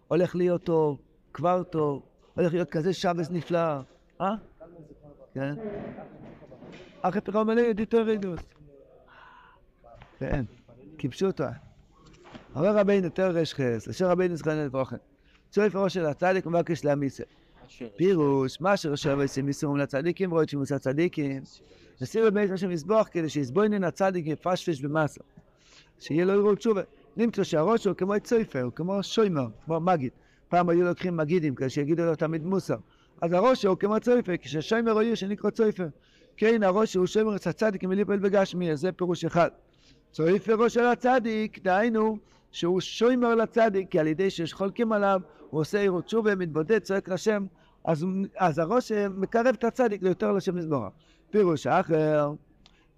הולך 0.09 0.37
להיות 0.37 0.65
טוב, 0.65 0.99
כבר 1.33 1.63
טוב, 1.63 2.03
הולך 2.35 2.53
להיות 2.53 2.71
כזה 2.71 2.93
שבס 2.93 3.31
נפלא. 3.31 3.81
אה? 4.21 4.35
כן. 5.35 5.55
אחרי 7.03 7.21
פרעה 7.21 7.45
מלא 7.45 7.61
ידיתו 7.61 7.99
רדוס. 8.07 8.41
כן, 10.19 10.45
כפשוטו. 10.99 11.45
אומר 12.55 12.77
רבינו 12.77 13.09
תרש 13.09 13.55
חס, 13.55 13.89
אשר 13.89 14.11
רבינו 14.11 14.37
זכרנו 14.37 14.65
לברוכן. 14.65 14.97
צורך 15.51 15.75
ראש 15.75 15.95
של 15.95 16.07
הצדיק 16.07 16.47
ומבקש 16.47 16.85
להמיסה. 16.85 17.25
פירוש, 17.97 18.61
מה 18.61 18.77
שראשי 18.77 19.09
ועושים 19.09 19.49
איסורים 19.49 19.77
לצדיקים, 19.77 20.31
רואה 20.31 20.43
את 20.43 20.49
שימוש 20.49 20.73
הצדיקים. 20.73 21.43
נסירו 22.01 22.27
בבית 22.27 22.51
השם 22.51 22.71
מזבוח 22.71 23.09
כדי 23.13 23.29
שיסבוינן 23.29 23.85
הצדיק 23.85 24.27
יפשפש 24.27 24.81
במסה. 24.81 25.21
שיהיה 26.01 26.25
לו 26.25 26.33
ערעור 26.33 26.55
תשובה. 26.55 26.83
נמצא 27.17 27.45
שהראש 27.45 27.87
הוא 27.87 27.95
כמו 27.95 28.15
צויפר, 28.23 28.63
הוא 28.63 28.73
כמו 28.73 29.03
שוימר, 29.03 29.47
כמו 29.65 29.81
מגיד. 29.81 30.11
פעם 30.49 30.69
היו 30.69 30.85
לוקחים 30.85 31.17
מגידים 31.17 31.55
כדי 31.55 31.71
שיגידו 31.71 32.05
לו 32.05 32.17
תמיד 32.17 32.45
מוסר. 32.45 32.77
אז 33.23 33.33
הראש 33.33 33.65
הוא 33.65 33.77
כמו 33.77 34.01
צויפר, 34.01 34.33
כששוימר 34.41 34.93
הוא 34.93 35.01
עיר 35.01 35.15
שנקרא 35.15 35.51
צויפר. 35.51 35.87
כן, 36.37 36.63
הראש 36.63 36.97
הוא 36.97 37.07
שוימר 37.07 37.35
הצדיק 37.35 37.85
מליפל 37.85 38.19
בגשמי, 38.19 38.77
זה 38.77 38.93
פירוש 38.93 39.25
אחד. 39.25 39.51
צויפר 40.13 40.55
ראש 40.55 40.75
של 40.75 40.87
הצדיק, 40.87 41.59
דהיינו 41.59 42.19
שהוא 42.55 42.81
שוימר 42.81 43.35
לצדיק, 43.35 43.91
כי 43.91 43.99
על 43.99 44.07
ידי 44.07 44.31
שיש 44.31 44.53
חולקים 44.53 44.93
עליו, 44.93 45.21
הוא 45.51 45.61
עושה 45.61 45.81
עירות 45.81 46.05
תשובה, 46.05 46.35
מתבודד, 46.35 46.79
צועק 46.79 47.09
לשם, 47.09 47.47
אז, 47.85 48.07
אז 48.37 48.59
הראש 48.59 48.93
מקרב 48.93 49.47
את 49.47 49.65
הצדיק 49.65 50.03
ליותר 50.03 50.33
לשם 50.33 50.57
מזבורה. 50.57 50.89
פירוש 51.31 51.67
אחר, 51.67 52.33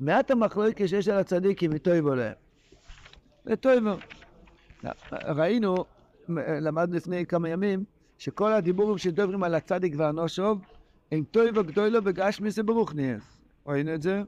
מעט 0.00 0.30
המחלוקת 0.30 0.88
שיש 0.88 1.08
על 1.08 1.18
הצדיקים 1.18 1.70
מטויבו 1.70 2.14
להם. 2.14 2.32
לטויבו. 3.46 3.90
ראינו, 5.12 5.84
למדנו 6.60 6.96
לפני 6.96 7.26
כמה 7.26 7.48
ימים, 7.48 7.84
שכל 8.18 8.52
הדיבורים 8.52 8.98
שדוברים 8.98 9.42
על 9.42 9.54
הצדיק 9.54 9.94
והנושוב, 9.96 10.60
הם 11.12 11.24
טויבו 11.30 11.64
גדולו 11.64 12.00
ברוך 12.64 12.94
נהייס. 12.94 13.42
ראינו 13.66 13.94
את 13.94 14.02
זה? 14.02 14.22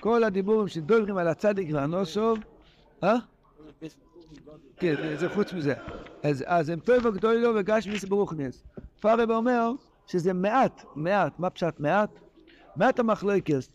כל 0.00 0.24
הדיבורים 0.24 0.68
שדוברים 0.68 1.16
על 1.16 1.28
הצדיק 1.28 1.68
והנושוב, 1.72 2.38
אה? 3.04 3.16
כן, 4.76 4.94
זה 5.16 5.28
חוץ 5.28 5.52
מזה. 5.52 5.74
אז, 6.22 6.44
אז 6.46 6.68
הם 6.68 6.80
טויבו 6.80 7.12
גדולו 7.12 7.50
וגשמי 7.56 7.98
זה 7.98 8.06
ברוך 8.06 8.32
נהייס. 8.32 8.64
פארב 9.00 9.30
אומר 9.30 9.72
שזה 10.06 10.32
מעט, 10.32 10.84
מעט, 10.94 11.38
מה 11.38 11.50
פשט 11.50 11.80
מעט? 11.80 12.10
מעט 12.76 12.98
המחלוקס, 12.98 13.70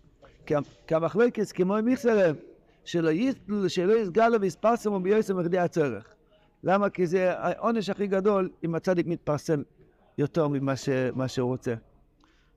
כי 0.87 0.95
המחלוקס 0.95 1.51
כמו 1.51 1.75
מיכסלם, 1.83 2.35
שלא, 2.85 3.11
שלא 3.67 3.93
יסגל 3.93 4.29
לו 4.29 4.41
ויספרסם 4.41 4.93
וביועסם 4.93 5.37
בכדי 5.37 5.59
הצורך. 5.59 6.13
למה? 6.63 6.89
כי 6.89 7.07
זה 7.07 7.33
העונש 7.37 7.89
הכי 7.89 8.07
גדול 8.07 8.49
אם 8.65 8.75
הצדיק 8.75 9.07
מתפרסם 9.07 9.61
יותר 10.17 10.47
ממה 10.47 11.27
שהוא 11.27 11.49
רוצה. 11.49 11.73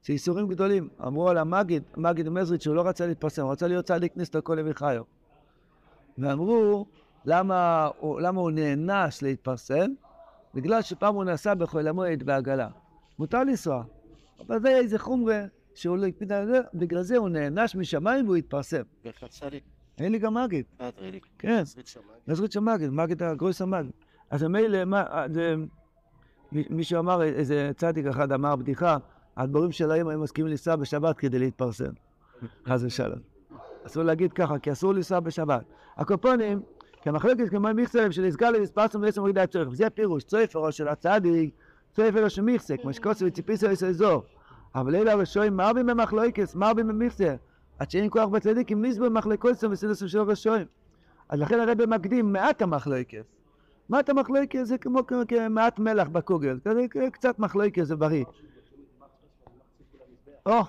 זה 0.05 0.13
איסורים 0.13 0.49
גדולים. 0.49 0.89
אמרו 1.07 1.29
על 1.29 1.39
המגיד, 1.39 1.83
המגיד 1.95 2.29
מזריץ' 2.29 2.63
שהוא 2.63 2.77
לא 2.77 2.89
רצה 2.89 3.07
להתפרסם, 3.07 3.43
הוא 3.43 3.53
רצה 3.53 3.67
להיות 3.67 3.85
צדיק 3.85 4.13
נסתר 4.17 4.41
כל 4.41 4.59
ימי 4.59 4.75
חיו. 4.75 5.03
ואמרו, 6.19 6.87
למה, 7.27 7.91
למה 8.21 8.41
הוא 8.41 8.51
נענש 8.51 9.23
להתפרסם? 9.23 9.91
בגלל 10.55 10.83
שפעם 10.83 11.15
הוא 11.15 11.25
נסע 11.25 11.55
בחול 11.55 11.89
המועד 11.89 12.23
בעגלה. 12.23 12.69
מותר 13.19 13.45
לנסוע, 13.45 13.85
אבל 14.41 14.61
זה 14.61 14.69
איזה 14.69 14.99
חומרה 14.99 15.45
שהוא 15.75 15.97
לא 15.97 16.07
הקפיד 16.07 16.33
על 16.33 16.47
זה, 16.47 16.61
בגלל 16.75 17.03
זה 17.03 17.17
הוא 17.17 17.29
נענש 17.29 17.77
משמיים 17.77 18.25
והוא 18.25 18.37
התפרסם. 18.37 18.83
אין 19.99 20.13
לי 20.13 20.19
גם 20.19 20.35
מגיד. 20.35 20.65
כן, 21.39 21.63
נזרית 22.27 22.53
של 22.53 22.61
מגיד, 22.61 22.91
מגיד 22.91 23.23
הגרויס 23.23 23.63
המגיד. 23.63 23.93
אז 24.31 24.43
מילא, 24.43 24.79
מישהו 26.53 26.99
אמר, 26.99 27.23
איזה 27.23 27.71
צדיק 27.77 28.07
אחד 28.07 28.33
אמר 28.33 28.57
בדיחה, 28.57 28.97
הדברים 29.37 29.73
של 29.73 29.91
היום 29.91 30.09
היו 30.09 30.19
מסכימים 30.19 30.51
לנסוע 30.51 30.77
בשבת 30.77 31.19
כדי 31.19 31.39
להתפרסם. 31.39 31.91
חס 32.69 32.83
ושלום. 32.83 33.19
אסור 33.87 34.03
להגיד 34.03 34.33
ככה, 34.33 34.59
כי 34.59 34.73
אסור 34.73 34.95
לנסוע 34.95 35.21
בשבת. 35.21 35.65
הקופונים, 35.97 36.63
כי 37.07 37.11
המחלקת 37.11 37.49
כמו 37.49 37.69
של 38.11 38.25
יסגל 38.25 38.57
ומספרסם 38.57 39.03
ועצם 39.03 39.21
מורידה 39.21 39.43
הצורך. 39.43 39.69
וזה 39.69 39.87
הפירוש, 39.87 40.25
צויפרו 40.25 40.73
של 40.73 40.89
הצדיק, 40.89 41.55
צויפרו 41.93 42.31
של 42.31 42.43
מיכסה, 42.43 42.77
כמו 42.77 42.93
שקוסו 42.93 43.27
וציפיסו 43.27 43.67
יש 43.67 43.83
אזור. 43.83 44.23
אבל 44.75 44.95
אלה 44.95 45.13
הרשועים 45.13 45.57
מרבים 45.57 45.87
במחלוקס, 45.87 46.55
מרבים 46.55 46.89
במיכסה. 46.89 47.35
עד 47.79 47.91
שאין 47.91 48.11
כוח 48.11 48.29
בצדיק 48.29 48.71
עם 48.71 48.83
ניסבו 48.83 49.05
במחלקוסו 49.05 49.71
וסילוסו 49.71 50.09
של 50.09 50.21
רשועים. 50.21 50.67
אז 51.29 51.41
לכן 51.41 51.61
הרב 51.61 51.87
מקדים 51.87 52.33
מעט 52.33 52.63
המחלוקס. 52.63 53.25
מעט 53.89 54.09
המחלוקס 54.09 54.63
זה 54.63 54.79
כמו 54.79 55.01
מעט 55.51 55.79
מלח 55.79 56.09
בקוגל, 56.09 56.59
קצת 57.13 57.39
מחלוקס 57.39 57.83
זה 57.83 57.97
בריא. 57.97 58.25
או, 60.47 60.61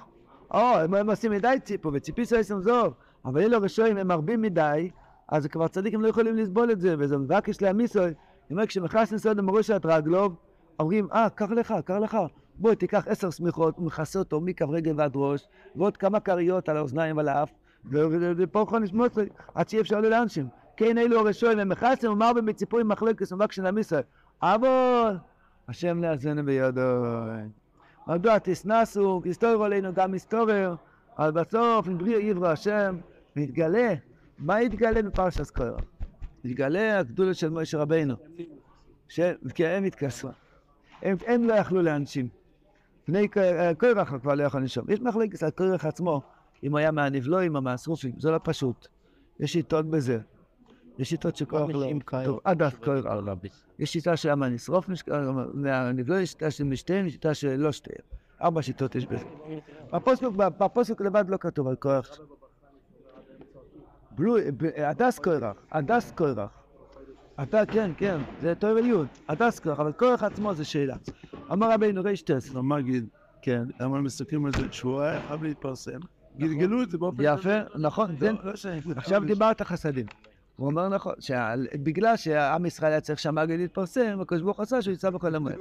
או, 0.51 0.77
הם, 0.97 1.09
עושים 1.09 1.31
מדי 1.31 1.55
ציפו, 1.63 1.93
וציפיסו 1.93 2.35
עשם 2.35 2.59
זוב, 2.59 2.93
אבל 3.25 3.41
אלו 3.41 3.61
רשועים 3.61 3.97
הם 3.97 4.07
מרבים 4.07 4.41
מדי, 4.41 4.89
אז 5.29 5.47
כבר 5.47 5.67
צדיקים 5.67 6.01
לא 6.01 6.07
יכולים 6.07 6.37
לסבול 6.37 6.71
את 6.71 6.81
זה, 6.81 6.95
וזה 6.99 7.17
מבקש 7.17 7.61
להמיסו. 7.61 8.03
אני 8.03 8.13
אומר, 8.51 8.65
כשמכנס 8.65 9.13
נסוד 9.13 9.37
למורשת 9.37 9.81
רגלוב, 9.85 10.35
אומרים, 10.79 11.07
אה, 11.13 11.29
קח 11.29 11.51
לך, 11.51 11.73
קח 11.85 11.95
לך, 11.95 12.17
בוא 12.55 12.73
תיקח 12.73 13.07
עשר 13.07 13.29
שמיכות, 13.29 13.79
מכסה 13.79 14.19
אותו 14.19 14.41
מכף 14.41 14.65
רגל 14.69 14.93
ועד 14.97 15.11
ראש, 15.15 15.47
ועוד 15.75 15.97
כמה 15.97 16.19
כריות 16.19 16.69
על 16.69 16.77
האוזניים 16.77 17.17
ועל 17.17 17.27
האף, 17.27 17.51
ופה 18.37 18.59
יכול 18.67 18.83
לשמוט 18.83 19.17
עד 19.55 19.69
שאי 19.69 19.81
אפשר 19.81 20.01
לאנשים. 20.01 20.47
כן 20.77 20.97
אלו 20.97 21.19
הרשועים, 21.19 21.69
מכסים, 21.69 22.11
ומר 22.11 22.31
בציפוי 22.45 22.83
מחלקת, 22.83 23.31
ומבקש 23.31 23.59
להמיסו. 23.59 23.95
אבל 24.41 25.15
השם 25.67 26.01
נאזנו 26.01 26.45
בידו. 26.45 26.81
מדוע 28.07 28.37
תסנסו, 28.39 29.21
תסתורר 29.23 29.63
עלינו 29.63 29.93
גם 29.93 30.11
מסתורר, 30.11 30.75
אבל 31.19 31.31
בסוף 31.31 31.87
נבריא 31.87 32.17
יברא 32.17 32.51
השם, 32.51 32.97
ויתגלה. 33.35 33.93
מה 34.39 34.61
יתגלה 34.61 35.01
בפרשת 35.01 35.49
קורח? 35.49 35.81
יתגלה 36.43 36.99
הגדולה 36.99 37.33
של 37.33 37.49
משה 37.49 37.77
רבינו. 37.77 38.15
ש... 39.07 39.19
כי 39.55 39.67
הם. 39.67 39.83
הם, 41.01 41.17
הם 41.27 41.43
לא 41.43 41.53
יכלו 41.53 41.81
להנשים. 41.81 42.27
בני 43.07 43.27
קורח 43.79 44.13
כבר 44.21 44.35
לא 44.35 44.43
יכול 44.43 44.61
לנשום. 44.61 44.85
יש 44.89 45.01
מחלקת 45.01 45.43
על 45.43 45.49
קורח 45.49 45.85
עצמו, 45.85 46.21
אם 46.63 46.71
הוא 46.71 46.79
היה 46.79 46.91
מהנבלואים 46.91 47.55
או 47.55 47.61
מהשרופים, 47.61 48.11
זה 48.19 48.31
לא 48.31 48.39
פשוט. 48.43 48.87
יש 49.39 49.53
שיטות 49.53 49.85
בזה. 49.85 50.19
יש 50.99 51.09
שיטות 51.09 51.35
שקורח 51.35 51.69
לא... 51.69 51.89
טוב, 52.25 52.39
עד 52.43 52.61
אז 52.61 52.73
קורח. 52.73 53.05
יש 53.79 53.93
שיטה 53.93 54.17
של 54.17 54.29
אמה 54.29 54.49
נשרוף 54.49 54.89
מהנבלואים, 55.53 56.23
יש 56.23 56.29
שיטה 56.29 56.51
של 56.51 56.63
משתיהם, 56.63 57.07
יש 57.07 57.13
שיטה 57.13 57.33
של 57.33 57.55
לא 57.55 57.71
שתיהם. 57.71 58.05
ארבע 58.41 58.61
שיטות 58.61 58.95
יש 58.95 59.05
בזה. 59.05 59.25
בפוסק, 59.93 60.23
בפוסק 60.37 61.01
לבד 61.01 61.25
לא 61.29 61.37
כתוב 61.37 61.67
על 61.67 61.75
קורח. 61.75 62.19
הדס 64.77 65.19
קורח, 65.19 65.57
הדס 65.71 66.11
קורח. 66.11 66.49
אתה, 67.43 67.65
כן, 67.65 67.91
כן, 67.97 68.17
זה 68.41 68.55
תואר 68.55 68.77
יוד, 68.77 69.07
הדס 69.29 69.59
קורח, 69.59 69.79
אבל 69.79 69.91
קורח 69.91 70.23
עצמו 70.23 70.53
זה 70.53 70.65
שאלה. 70.65 70.95
אמר 71.51 71.71
רבינו 71.71 72.03
ריש 72.03 72.21
טס, 72.21 72.55
המגיד, 72.55 73.07
כן, 73.41 73.63
למה 73.79 74.01
מסתכלים 74.01 74.45
על 74.45 74.51
זה 74.51 74.67
שהוא 74.71 75.01
היה 75.01 75.21
חייב 75.27 75.43
להתפרסם? 75.43 75.99
גלגלו 76.37 76.83
את 76.83 76.91
זה 76.91 76.97
באופן... 76.97 77.23
יפה, 77.23 77.57
נכון, 77.75 78.15
לא, 78.21 78.51
עכשיו 78.95 79.23
דיברת 79.25 79.61
חסדים. 79.61 80.05
הוא 80.55 80.67
אומר 80.67 80.89
נכון, 80.89 81.13
בגלל 81.83 82.17
שעם 82.17 82.65
ישראל 82.65 82.91
היה 82.91 83.01
צריך 83.01 83.19
שהמגיד 83.19 83.59
להתפרסם, 83.59 84.19
הקדוש 84.21 84.41
ברוך 84.41 84.57
הוא 84.57 84.63
עשה 84.63 84.81
שהוא 84.81 84.93
יצא 84.93 85.09
בכל 85.09 85.35
המועד. 85.35 85.55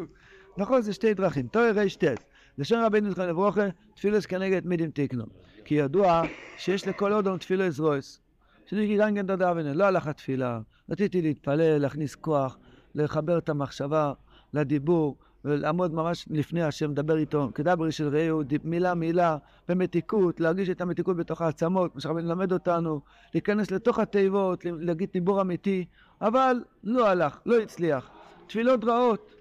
נכון, 0.56 0.82
זה 0.82 0.92
שתי 0.92 1.14
דרכים, 1.14 1.46
תואר 1.46 1.72
ריש 1.74 1.96
טס. 1.96 2.18
לשון 2.58 2.84
רבינו 2.84 3.10
זכרון 3.10 3.28
לברוכה, 3.28 3.66
תפילוס 3.94 4.26
כנגד 4.26 4.66
מידים 4.66 4.90
תקנו. 4.90 5.24
כי 5.64 5.74
ידוע 5.74 6.22
שיש 6.56 6.88
לכל 6.88 7.12
אודום 7.12 7.38
תפילוס 7.38 7.78
רויס. 7.80 8.25
כן 8.68 9.26
תודה 9.26 9.50
אבינו, 9.50 9.74
לא 9.74 9.84
הלך 9.84 10.06
התפילה, 10.06 10.60
רציתי 10.90 11.22
להתפלל, 11.22 11.78
להכניס 11.78 12.14
כוח, 12.14 12.58
לחבר 12.94 13.38
את 13.38 13.48
המחשבה 13.48 14.12
לדיבור, 14.54 15.16
ולעמוד 15.44 15.94
ממש 15.94 16.26
לפני 16.30 16.62
השם, 16.62 16.90
לדבר 16.90 17.16
איתו, 17.16 17.50
כדברי 17.54 17.92
של 17.92 18.16
רעהו, 18.16 18.42
מילה 18.64 18.94
מילה, 18.94 19.36
במתיקות, 19.68 20.40
להרגיש 20.40 20.70
את 20.70 20.80
המתיקות 20.80 21.16
בתוך 21.16 21.42
העצמות, 21.42 21.92
כמו 21.92 22.00
שרבנו 22.00 22.28
מלמד 22.28 22.52
אותנו, 22.52 23.00
להיכנס 23.34 23.70
לתוך 23.70 23.98
התיבות, 23.98 24.64
להגיד 24.64 25.08
דיבור 25.12 25.40
אמיתי, 25.40 25.84
אבל 26.20 26.62
לא 26.84 27.08
הלך, 27.08 27.38
לא 27.46 27.58
הצליח. 27.60 28.10
תפילות 28.46 28.84
רעות, 28.84 29.34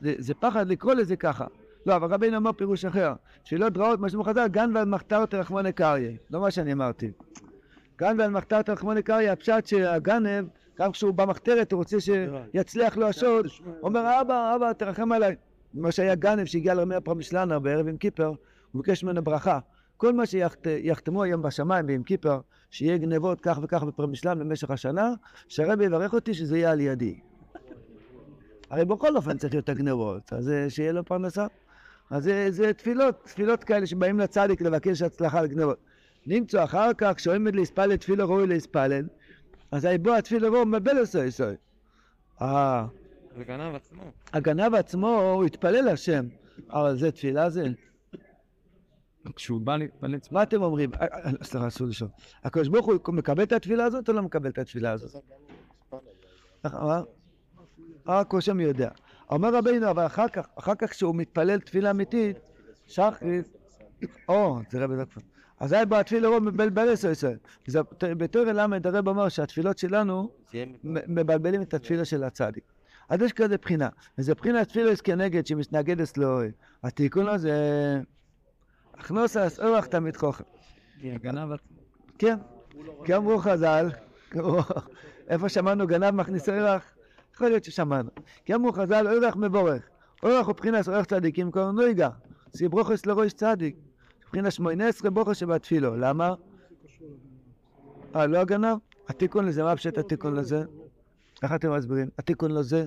זה, 0.00 0.14
זה 0.18 0.34
פחד 0.34 0.68
לקרוא 0.68 0.94
לזה 0.94 1.16
ככה. 1.16 1.46
לא, 1.86 1.96
אבל 1.96 2.14
רבינו 2.14 2.36
אמר 2.36 2.52
פירוש 2.52 2.84
אחר, 2.84 3.12
תפילות 3.44 3.76
רעות, 3.76 4.00
מה 4.00 4.08
שאומר 4.08 4.24
חז"ל, 4.24 4.46
גן 4.48 4.70
ועל 4.74 4.84
מחתר 4.84 5.26
תרחמוני 5.26 5.72
קריא, 5.72 6.16
לא 6.30 6.40
מה 6.40 6.50
שאני 6.50 6.72
אמרתי. 6.72 7.10
גן 7.98 8.16
ועל 8.18 8.30
מחתר 8.30 8.62
תרחמוני 8.62 9.02
קריא, 9.02 9.30
הפשט 9.30 9.66
שהגנב, 9.66 10.44
גם 10.78 10.92
כשהוא 10.92 11.14
במחתרת, 11.14 11.72
הוא 11.72 11.78
רוצה 11.78 11.96
שיצליח 12.00 12.96
לו 12.96 13.06
השוד, 13.06 13.46
אומר, 13.82 14.20
אבא, 14.20 14.56
אבא, 14.56 14.72
תרחם 14.72 15.12
עליי. 15.12 15.36
מה 15.74 15.92
שהיה 15.92 16.14
גנב 16.14 16.44
שהגיע 16.44 16.74
לרמי 16.74 16.94
הפרמישלנה 16.94 17.58
בערב 17.58 17.88
עם 17.88 17.96
כיפר, 17.96 18.26
הוא 18.72 18.82
ביקש 18.82 19.04
ממנו 19.04 19.22
ברכה. 19.22 19.58
כל 19.96 20.12
מה 20.12 20.26
שיחתמו 20.26 21.22
היום 21.22 21.42
בשמיים 21.42 21.86
ועם 21.88 22.02
כיפר, 22.02 22.40
שיהיה 22.70 22.98
גנבות 22.98 23.40
כך 23.40 23.58
וכך 23.62 23.82
בפרמישלן 23.82 24.38
במשך 24.38 24.70
השנה, 24.70 25.14
שהרבי 25.48 25.84
יברך 25.84 26.14
אותי 26.14 26.34
שזה 26.34 26.58
יהיה 26.58 26.70
על 26.70 26.80
ידי. 26.80 27.20
הרי 28.70 28.84
בכל 28.84 29.16
אופן 29.16 29.38
צריך 29.38 29.54
להיות 29.54 29.68
הגנבות, 29.68 30.32
אז 30.32 30.52
שיהיה 30.68 30.92
לו 30.92 31.04
פרנסה. 31.04 31.46
אז 32.10 32.24
זה, 32.24 32.46
זה 32.50 32.72
תפילות, 32.72 33.24
תפילות 33.24 33.64
כאלה 33.64 33.86
שבאים 33.86 34.18
לצדיק 34.18 34.60
לבקש 34.60 35.02
הצלחה 35.02 35.42
לגנבות. 35.42 35.78
נמצא 36.26 36.64
אחר 36.64 36.94
כך, 36.98 37.12
כשעומד 37.16 37.56
להספלל 37.56 37.96
תפילו 37.96 38.28
ראוי 38.28 38.46
להספלל, 38.46 39.06
אז 39.70 39.86
בוא 40.02 40.16
התפילו 40.16 40.52
ראוי 40.52 40.64
מבל 40.64 40.98
עשו 41.02 41.20
עשו. 41.20 41.44
אה, 42.42 42.86
זה 43.36 43.44
גנב 43.44 43.74
עצמו. 43.74 44.02
הגנב 44.32 44.74
עצמו, 44.74 45.20
הוא 45.20 45.44
התפלל 45.44 45.84
להשם. 45.84 46.26
אבל 46.70 46.96
זה 46.96 47.10
תפילה 47.10 47.50
זה? 47.50 47.66
כשהוא 49.36 49.60
בא 49.60 49.76
להתפלל, 49.76 50.18
מה 50.30 50.42
אתם 50.42 50.62
אומרים? 50.62 50.90
אה, 50.94 51.00
אה, 51.00 51.30
סליחה, 51.42 51.68
אסור 51.68 51.86
לשאול. 51.86 52.10
הקדוש 52.44 52.68
ברוך 52.68 52.86
הוא 52.86 53.14
מקבל 53.14 53.42
את 53.42 53.52
התפילה 53.52 53.84
הזאת 53.84 54.08
או 54.08 54.14
לא 54.14 54.22
מקבל 54.22 54.50
את 54.50 54.58
התפילה 54.58 54.92
הזאת? 54.92 55.22
רק 58.06 58.34
השם 58.34 58.60
יודע. 58.60 58.90
אומר 59.30 59.54
רבינו, 59.54 59.90
אבל 59.90 60.06
אחר 60.06 60.28
כך, 60.28 60.46
אחר 60.58 60.74
כך 60.74 60.90
כשהוא 60.90 61.14
מתפלל 61.14 61.60
תפילה 61.60 61.90
אמיתית, 61.90 62.36
שחרית, 62.86 63.56
או, 64.28 64.58
זה 64.70 64.84
רבי 64.84 64.96
דקפון. 64.96 65.22
אז 65.60 65.72
היה 65.72 65.84
בתפילה 65.84 66.28
רוב 66.28 66.38
מבלבל 66.38 66.92
עשר 66.92 67.10
ישראל. 67.10 67.36
בתור 68.02 68.44
ל' 68.44 68.60
הרב 68.84 69.08
אומר 69.08 69.28
שהתפילות 69.28 69.78
שלנו 69.78 70.30
מבלבלים 70.84 71.62
את 71.62 71.74
התפילה 71.74 72.04
של 72.04 72.24
הצדיק. 72.24 72.64
אז 73.08 73.22
יש 73.22 73.32
כזה 73.32 73.56
בחינה, 73.56 73.88
וזה 74.18 74.34
בחינה 74.34 74.64
תפילוס 74.64 75.00
כנגד 75.00 75.46
שמתנגד 75.46 76.00
אצלו. 76.00 76.40
התיקון 76.82 77.28
הזה, 77.28 77.54
הכנוס 78.94 79.36
אס 79.36 79.60
אורח 79.60 79.86
תמיד 79.86 80.16
חוכם. 80.16 80.44
כן, 82.18 82.36
כי 83.04 83.16
אמרו 83.16 83.38
חז"ל, 83.38 83.88
איפה 85.28 85.48
שמענו 85.48 85.86
גנב 85.86 86.10
מכניס 86.10 86.48
אורח? 86.48 86.84
יכול 87.34 87.48
להיות 87.48 87.64
ששמענו. 87.64 88.10
כי 88.44 88.54
אמרו 88.54 88.72
חז"ל, 88.72 89.08
אורח 89.08 89.36
מבורך. 89.36 89.82
אורח 90.22 90.46
הוא 90.46 90.52
מבחינת 90.52 90.88
אורח 90.88 91.04
צדיקים, 91.04 91.50
קוראים 91.50 91.74
נויגה. 91.74 92.08
זה 92.52 92.68
ברוכס 92.68 93.06
לראש 93.06 93.32
צדיק. 93.32 93.76
מבחינת 94.28 94.52
שמונה 94.52 94.88
עשרה 94.88 95.10
ברוכס 95.10 95.36
שבתפילו. 95.36 95.96
למה? 95.96 96.34
אה, 98.16 98.26
לא 98.26 98.38
הגנב? 98.38 98.76
התיקון 99.08 99.44
לזה, 99.46 99.62
מה 99.62 99.76
פשוט 99.76 99.98
התיקון 99.98 100.34
לזה? 100.34 100.62
איך 101.42 101.54
אתם 101.54 101.72
מסבירים? 101.76 102.08
התיקון 102.18 102.50
לזה? 102.50 102.86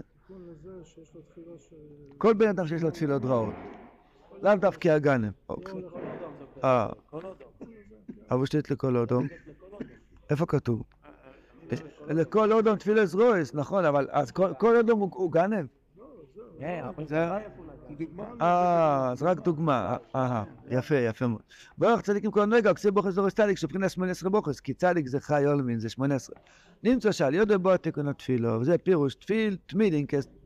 כל 2.18 2.34
בן 2.34 2.48
אדם 2.48 2.68
שיש 2.68 2.84
לו 2.84 2.92
תפילות 2.92 3.26
רעות. 3.26 3.54
לאו 4.42 4.56
דווקא 4.56 4.88
הגנב. 4.90 5.32
אוקיי. 5.50 5.74
אה. 6.64 6.90
אבל 8.32 8.46
שתית 8.46 8.72
לכל 8.72 8.98
אודום. 8.98 9.28
איפה 10.30 10.46
כתוב? 10.46 10.84
לכל 12.08 12.52
אודום 12.52 12.76
תפילס 12.76 13.14
רויס, 13.16 13.54
נכון, 13.54 13.86
אבל 13.86 14.08
אז 14.12 14.32
כל- 14.32 14.54
אודום 14.78 15.00
הוא- 15.00 15.10
הוא 15.14 15.32
גנב. 15.32 15.66
זה- 17.98 18.06
אה, 18.42 19.12
אז 19.12 19.24
רק 19.24 19.40
דוגמה. 19.40 19.98
אה, 20.16 20.44
יפה, 20.70 20.96
יפה 20.96 21.28
מאוד. 21.28 21.42
ברוך 21.78 22.02
צדיקים 22.02 22.32
כל 22.32 22.46
נגע, 22.46 22.74
כסי 22.74 22.92
בוכס 22.92 23.14
דורס 23.14 23.34
צדיק, 23.34 23.58
שבחינה 23.58 23.90
שמונה 23.90 24.12
עשרה 24.12 24.30
בוכס, 24.30 24.60
כי 24.60 24.74
צדיק 24.74 25.08
זה 25.08 25.20
חי 25.20 25.44
עולמין, 25.46 25.80
זה 25.80 25.90
שמונה 25.90 26.16
עשרה. 26.16 26.36
נמצא 26.84 27.12
שעל 27.12 27.34
יודע 27.36 27.58
בו 27.58 27.78
תיקון 27.78 28.08
התפילו, 28.08 28.62
וזה 28.62 28.78
פירוש 28.78 29.16
תפיל 29.16 29.58
תמידין, 29.66 30.06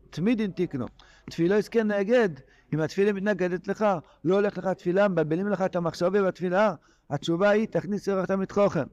תמידין 0.10 0.52
תיקנו. 0.52 0.86
תפילו 1.30 1.56
יזכה 1.56 1.84
נגד, 1.84 2.30
אם 2.74 2.80
התפילה 2.80 3.14
מתנגדת 3.14 3.68
לך, 3.68 3.86
לא 4.24 4.36
הולך 4.36 4.58
לך 4.58 4.68
תפילה, 4.68 5.08
מבלבלים 5.08 5.48
לך 5.48 5.62
את 5.62 5.76
המחשבה 5.76 6.22
בתפילה, 6.22 6.74
התשובה 7.10 7.50
היא, 7.50 7.68
תכניס 7.68 8.10
אורך 8.10 8.26
תמיד 8.26 8.52
חוכם. 8.52 8.84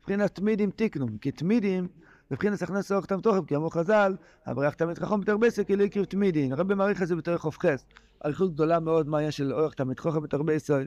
מבחינת 0.00 0.34
תמידים 0.34 0.70
תיקנו, 0.70 1.06
כי 1.20 1.30
תמידים, 1.32 1.88
מבחינת 2.30 2.62
הכנס 2.62 2.92
אורך 2.92 3.06
תמיד 3.06 3.26
חוכם, 3.26 3.44
כי 3.44 3.56
אמרו 3.56 3.70
חז"ל, 3.70 4.16
אברך 4.46 4.74
תמיד 4.74 4.98
חכם 4.98 5.20
בתר 5.20 5.36
בסק, 5.36 5.66
כי 5.66 5.76
לא 5.76 5.82
יקריב 5.82 6.04
תמידין. 6.04 6.52
הרבי 6.52 6.74
מעריך 6.74 7.02
את 7.02 7.08
זה 7.08 7.16
בתור 7.16 7.36
חופכס. 7.36 7.84
אריכות 8.24 8.54
גדולה 8.54 8.80
מאוד 8.80 9.08
מה 9.08 9.22
יש 9.22 9.36
של 9.36 9.52
אורך 9.54 9.74
תמיד 9.74 10.00
חוכם 10.00 10.22
בתר 10.22 10.42
בסק. 10.42 10.84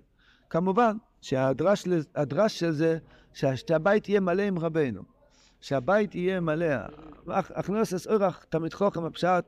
כמובן 0.50 0.98
שהדרש 1.22 1.88
של 2.60 2.72
זה, 2.72 2.98
שה- 3.34 3.56
שהבית 3.58 4.10
יהיה 4.10 4.20
מלא 4.20 4.42
עם 4.42 4.60
רבנו. 4.60 5.02
שהבית 5.62 6.16
יהיה 6.16 6.40
מלא. 6.40 6.66
אך- 7.30 7.52
הכנס 7.56 8.08
אורך 8.08 8.46
תמיד 8.50 8.74
חוכם, 8.74 9.06
הפשט, 9.06 9.46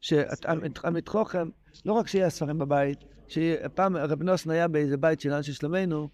שהתמיד 0.00 1.08
חוכם, 1.08 1.48
לא 1.84 1.92
רק 1.92 2.06
שיהיה 2.06 2.30
ספרים 2.30 2.58
בבית, 2.58 2.98
שפעם 3.28 3.96
רב 3.96 4.22
נוסן 4.22 4.50
היה 4.50 4.68
באיזה 4.68 4.96
בית 4.96 5.20
של 5.20 5.32
אנשי 5.32 5.52
שלומנו, 5.52 6.08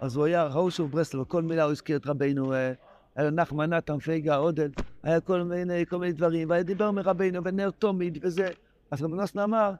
אז 0.00 0.16
הוא 0.16 0.24
היה 0.24 0.44
ראו 0.46 0.70
שוב 0.70 0.90
ברסלב, 0.90 1.24
כל 1.24 1.42
מילה 1.42 1.62
הוא 1.62 1.72
הזכיר 1.72 1.96
את 1.96 2.06
רבינו, 2.06 2.52
אה, 2.54 2.72
היה 3.16 3.30
נחמן 3.30 3.72
נתן, 3.72 3.98
פייגה, 3.98 4.36
עודד, 4.36 4.68
היה 5.02 5.20
כל 5.20 5.42
מיני, 5.42 5.86
כל 5.86 5.98
מיני 5.98 6.12
דברים, 6.12 6.50
והיה 6.50 6.62
דיבר 6.62 6.90
מרבינו, 6.90 7.44
ונר 7.44 7.70
תומיד 7.70 8.18
וזה. 8.22 8.48
אז 8.90 9.02
רב 9.02 9.14
נוסן 9.14 9.38
אמר, 9.38 9.72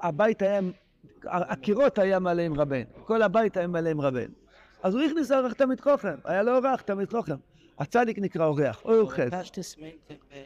הבית 0.00 0.42
היה 0.42 0.60
הקירות 1.24 1.98
היה 1.98 2.18
מלא 2.18 2.42
עם 2.42 2.60
רבנו, 2.60 2.84
כל 3.04 3.22
הבית 3.22 3.56
היה 3.56 3.66
מלא 3.66 3.88
עם 3.88 4.00
רבנו. 4.00 4.34
אז 4.82 4.94
הוא 4.94 5.02
הכניס 5.02 5.32
אורח 5.32 5.52
תמיד 5.52 5.80
חוכם, 5.80 6.14
היה 6.24 6.42
לו 6.42 6.56
אורח 6.56 6.80
תמיד 6.80 7.10
חוכם. 7.10 7.36
הצדיק 7.78 8.18
נקרא 8.18 8.44
אורח, 8.44 8.82
אור 8.84 9.12
חס. 9.12 9.30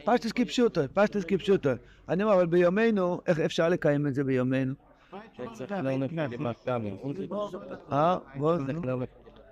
פשטס 0.04 0.32
כפשוטו, 0.32 0.80
פשטס 0.94 1.24
כפשוטו. 1.24 1.70
אני 2.08 2.22
אומר, 2.22 2.34
אבל 2.34 2.46
ביומנו, 2.46 3.20
איך 3.26 3.40
אפשר 3.40 3.68
לקיים 3.68 4.06
את 4.06 4.14
זה 4.14 4.24
ביומנו? 4.24 4.74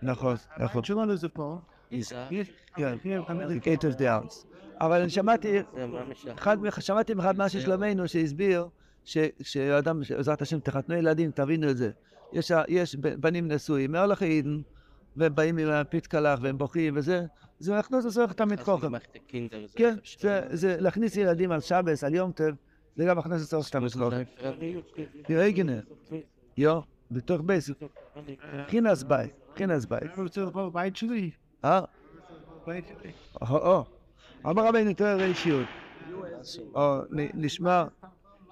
נכון, 0.02 0.36
נכון. 0.58 0.82
כן, 2.76 2.94
אינדיקטורס 3.40 3.94
דאונס. 3.94 4.46
אבל 4.81 5.00
אני 5.00 5.11
שמעתי, 5.11 5.59
אחד, 6.35 6.57
שמעתי 6.81 7.14
מאחד 7.14 7.38
מה 7.38 7.48
ששלומנו 7.48 8.09
שהסביר 8.09 8.68
שאדם, 9.40 10.00
בעזרת 10.11 10.42
השם, 10.42 10.61
תחתנו 10.61 10.94
ילדים, 10.94 11.31
תבינו 11.31 11.70
את 11.70 11.76
זה. 11.76 11.90
יש, 12.33 12.52
יש 12.68 12.96
בנים 12.96 13.48
נשואים, 13.48 13.92
מהולך 13.92 14.22
עידן, 14.22 14.61
ובאים 15.16 15.59
עם 15.59 15.68
הפיצקלח 15.68 16.38
והם 16.42 16.59
בוכים 16.59 16.94
וזה, 16.96 17.24
זה 17.59 17.72
להכניס 17.72 18.05
לצורך 18.05 18.33
תמיד 18.33 18.61
חוכם. 18.61 18.92
כן, 19.74 19.94
זה, 20.18 20.40
זה 20.50 20.76
להכניס 20.81 21.16
ילדים 21.16 21.52
על 21.52 21.61
שבס, 21.61 22.05
על 22.05 22.14
יום 22.14 22.33
טוב, 22.33 22.48
זה 22.96 23.05
גם 23.05 23.16
להכניס 23.16 23.42
לצורך 23.42 23.68
תמיד 23.68 23.90
חוכם. 23.90 24.22
תראה 25.22 25.50
גנה, 25.50 25.81
יו, 26.57 26.81
בתוך 27.11 27.40
בייס, 27.40 27.70
חינס 28.68 29.02
ביי, 29.02 29.28
חינס 29.57 29.87
בבית 30.55 30.96
שלי. 30.96 31.31
אה? 31.64 31.81
או. 33.51 33.85
אמר 34.46 34.66
רבינו. 34.66 34.90
או, 36.75 36.98
נ- 37.11 37.44
נשמע, 37.44 37.85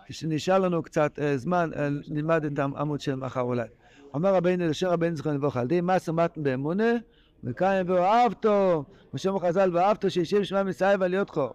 כשנשאר 0.06 0.58
לנו 0.58 0.82
קצת 0.82 1.18
אה, 1.18 1.36
זמן, 1.36 1.70
אה, 1.76 1.88
נלמד 2.08 2.44
את 2.44 2.58
העמוד 2.58 3.00
של 3.00 3.14
מחר 3.14 3.40
אולי. 3.40 3.68
אמר 4.16 4.34
רבינו 4.34 4.66
לשם 4.68 4.86
רבינו 4.86 5.16
זכרון 5.16 5.34
לברכה, 5.34 5.60
על 5.60 5.66
די 5.66 5.80
מה 5.80 5.98
שמעתם 5.98 6.42
באמונה, 6.42 6.92
וקיים 7.44 7.90
ואוהבתו, 7.90 8.84
ושם 9.14 9.38
חז"ל 9.38 9.76
ואהבתו, 9.76 10.10
שישב 10.10 10.42
שמע 10.42 10.62
מסייב 10.62 11.02
על 11.02 11.14
יודחו. 11.14 11.48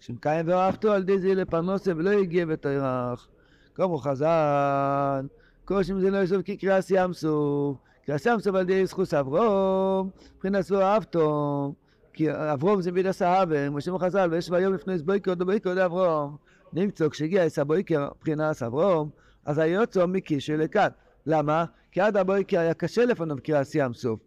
שמקיים 0.00 0.48
ואוהבתו, 0.48 0.92
על 0.92 1.02
די 1.02 1.18
זה 1.18 1.34
לפרנוסה 1.34 1.92
ולא 1.96 2.10
הגיע 2.10 2.44
ותרח. 2.48 3.28
כמו 3.74 3.98
חז"ל, 3.98 5.26
כל 5.64 5.82
שם 5.82 6.00
זה 6.00 6.10
לא 6.10 6.18
יסוף 6.18 6.42
כי 6.42 6.56
קריאס 6.56 6.90
ים 6.90 7.12
סוף, 7.12 7.76
קריאס 8.10 8.26
ים 8.26 8.40
סוף 8.40 8.54
על 8.54 8.64
די 8.64 8.86
זכוס 8.86 9.14
אברום, 9.14 10.10
מבחינת 10.36 10.70
ואהבתו. 10.70 11.74
כי 12.12 12.26
אברום 12.32 12.82
זה 12.82 12.92
מידע 12.92 13.12
סהבה, 13.12 13.68
כמו 13.68 13.80
שאומר 13.80 13.98
חז"ל, 13.98 14.28
ויש 14.30 14.50
ביום 14.50 14.74
לפני 14.74 14.98
סבויקר, 14.98 15.34
דבויקר 15.34 15.74
לאברום. 15.74 16.36
נמצא, 16.72 17.08
כשהגיע 17.08 17.44
עשה 17.44 17.64
בויקר, 17.64 18.08
מבחינת 18.16 18.62
אברום, 18.62 19.10
אז 19.44 19.58
היוצא 19.58 20.06
מקישו 20.06 20.56
לכאן. 20.56 20.88
למה? 21.26 21.64
כי 21.92 22.00
עד 22.00 22.16
הבויקר 22.16 22.58
היה 22.58 22.74
קשה 22.74 23.04
לפניו 23.04 23.36
קריאס 23.44 23.74
ים 23.74 23.94
סוף. 23.94 24.20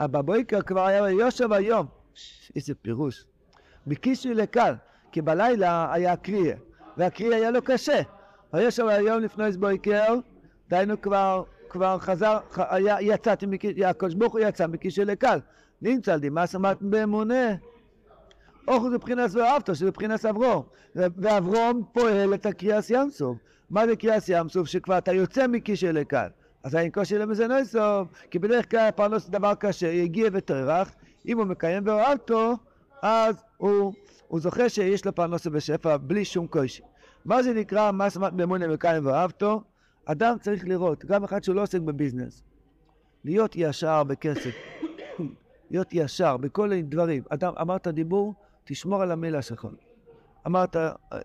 בבויקר 0.00 0.62
כבר 0.62 0.86
היה 0.86 1.10
יושב 1.10 1.52
היום. 1.52 1.86
איזה 2.56 2.74
פירוש. 2.82 3.24
מקישו 3.86 4.32
לכאן, 4.34 4.74
כי 5.12 5.22
בלילה 5.22 5.92
היה 5.92 6.16
קריאה, 6.16 6.56
והקריאה 6.96 7.36
היה 7.36 7.50
לו 7.50 7.62
קשה. 7.62 8.00
היושב 8.52 8.86
היום 8.86 9.20
לפני 9.20 9.52
סבויקר, 9.52 10.14
דהיינו 10.68 11.00
כבר, 11.00 11.42
כבר 11.70 11.98
חזר, 11.98 12.38
יצאתי, 13.00 13.46
הקדוש 13.86 14.14
ברוך 14.14 14.32
הוא 14.32 14.40
יצא 14.40 14.66
מקישו 14.66 15.04
לכאן. 15.04 15.38
נמצא 15.82 16.16
דימה 16.16 16.46
שמעתם 16.46 16.90
באמונה. 16.90 17.54
אוכו 18.68 18.90
זה 18.90 18.96
מבחינת 18.96 19.30
ואהבתו, 19.34 19.74
שזה 19.74 19.86
מבחינת 19.86 20.24
אברום. 20.24 20.62
ואברום 20.94 21.82
פועל 21.92 22.34
את 22.34 22.46
הקריאס 22.46 22.90
ים 22.90 23.10
סוף. 23.10 23.38
מה 23.70 23.86
זה 23.86 23.96
קריאס 23.96 24.28
ים 24.28 24.48
סוף? 24.48 24.68
שכבר 24.68 24.98
אתה 24.98 25.12
יוצא 25.12 25.46
מקישו 25.46 25.92
לכאן. 25.92 26.28
אז 26.64 26.76
אין 26.76 26.90
קושי 26.90 27.18
למזנוי 27.18 27.64
סוף, 27.64 28.08
כי 28.30 28.38
בדרך 28.38 28.70
כלל 28.70 28.90
פרנוס 28.90 29.24
זה 29.24 29.32
דבר 29.32 29.54
קשה, 29.54 29.86
יגיע 29.86 30.28
וטרח, 30.32 30.92
אם 31.26 31.38
הוא 31.38 31.46
מקיים 31.46 31.82
ואהבתו, 31.86 32.56
אז 33.02 33.42
הוא, 33.56 33.92
הוא 34.28 34.40
זוכה 34.40 34.68
שיש 34.68 35.04
לו 35.04 35.14
פרנסה 35.14 35.50
בשפע 35.50 35.96
בלי 35.96 36.24
שום 36.24 36.46
קושי. 36.46 36.82
מה 37.24 37.42
זה 37.42 37.52
נקרא 37.54 37.92
מה 37.92 38.10
שמעת 38.10 38.32
באמונה 38.32 38.68
מקיים 38.68 39.06
ואהבתו? 39.06 39.62
אדם 40.04 40.36
צריך 40.40 40.68
לראות, 40.68 41.04
גם 41.04 41.24
אחד 41.24 41.44
שהוא 41.44 41.56
לא 41.56 41.62
עוסק 41.62 41.80
בביזנס, 41.80 42.42
להיות 43.24 43.52
ישר 43.56 44.04
בכסף, 44.04 44.54
להיות 45.70 45.88
ישר 45.92 46.36
בכל 46.36 46.72
הדברים. 46.72 47.22
אדם, 47.28 47.52
אמרת 47.60 47.88
דיבור, 47.88 48.34
תשמור 48.64 49.02
על 49.02 49.10
המילה 49.10 49.42
שלך. 49.42 49.66
אמרת, 50.46 50.76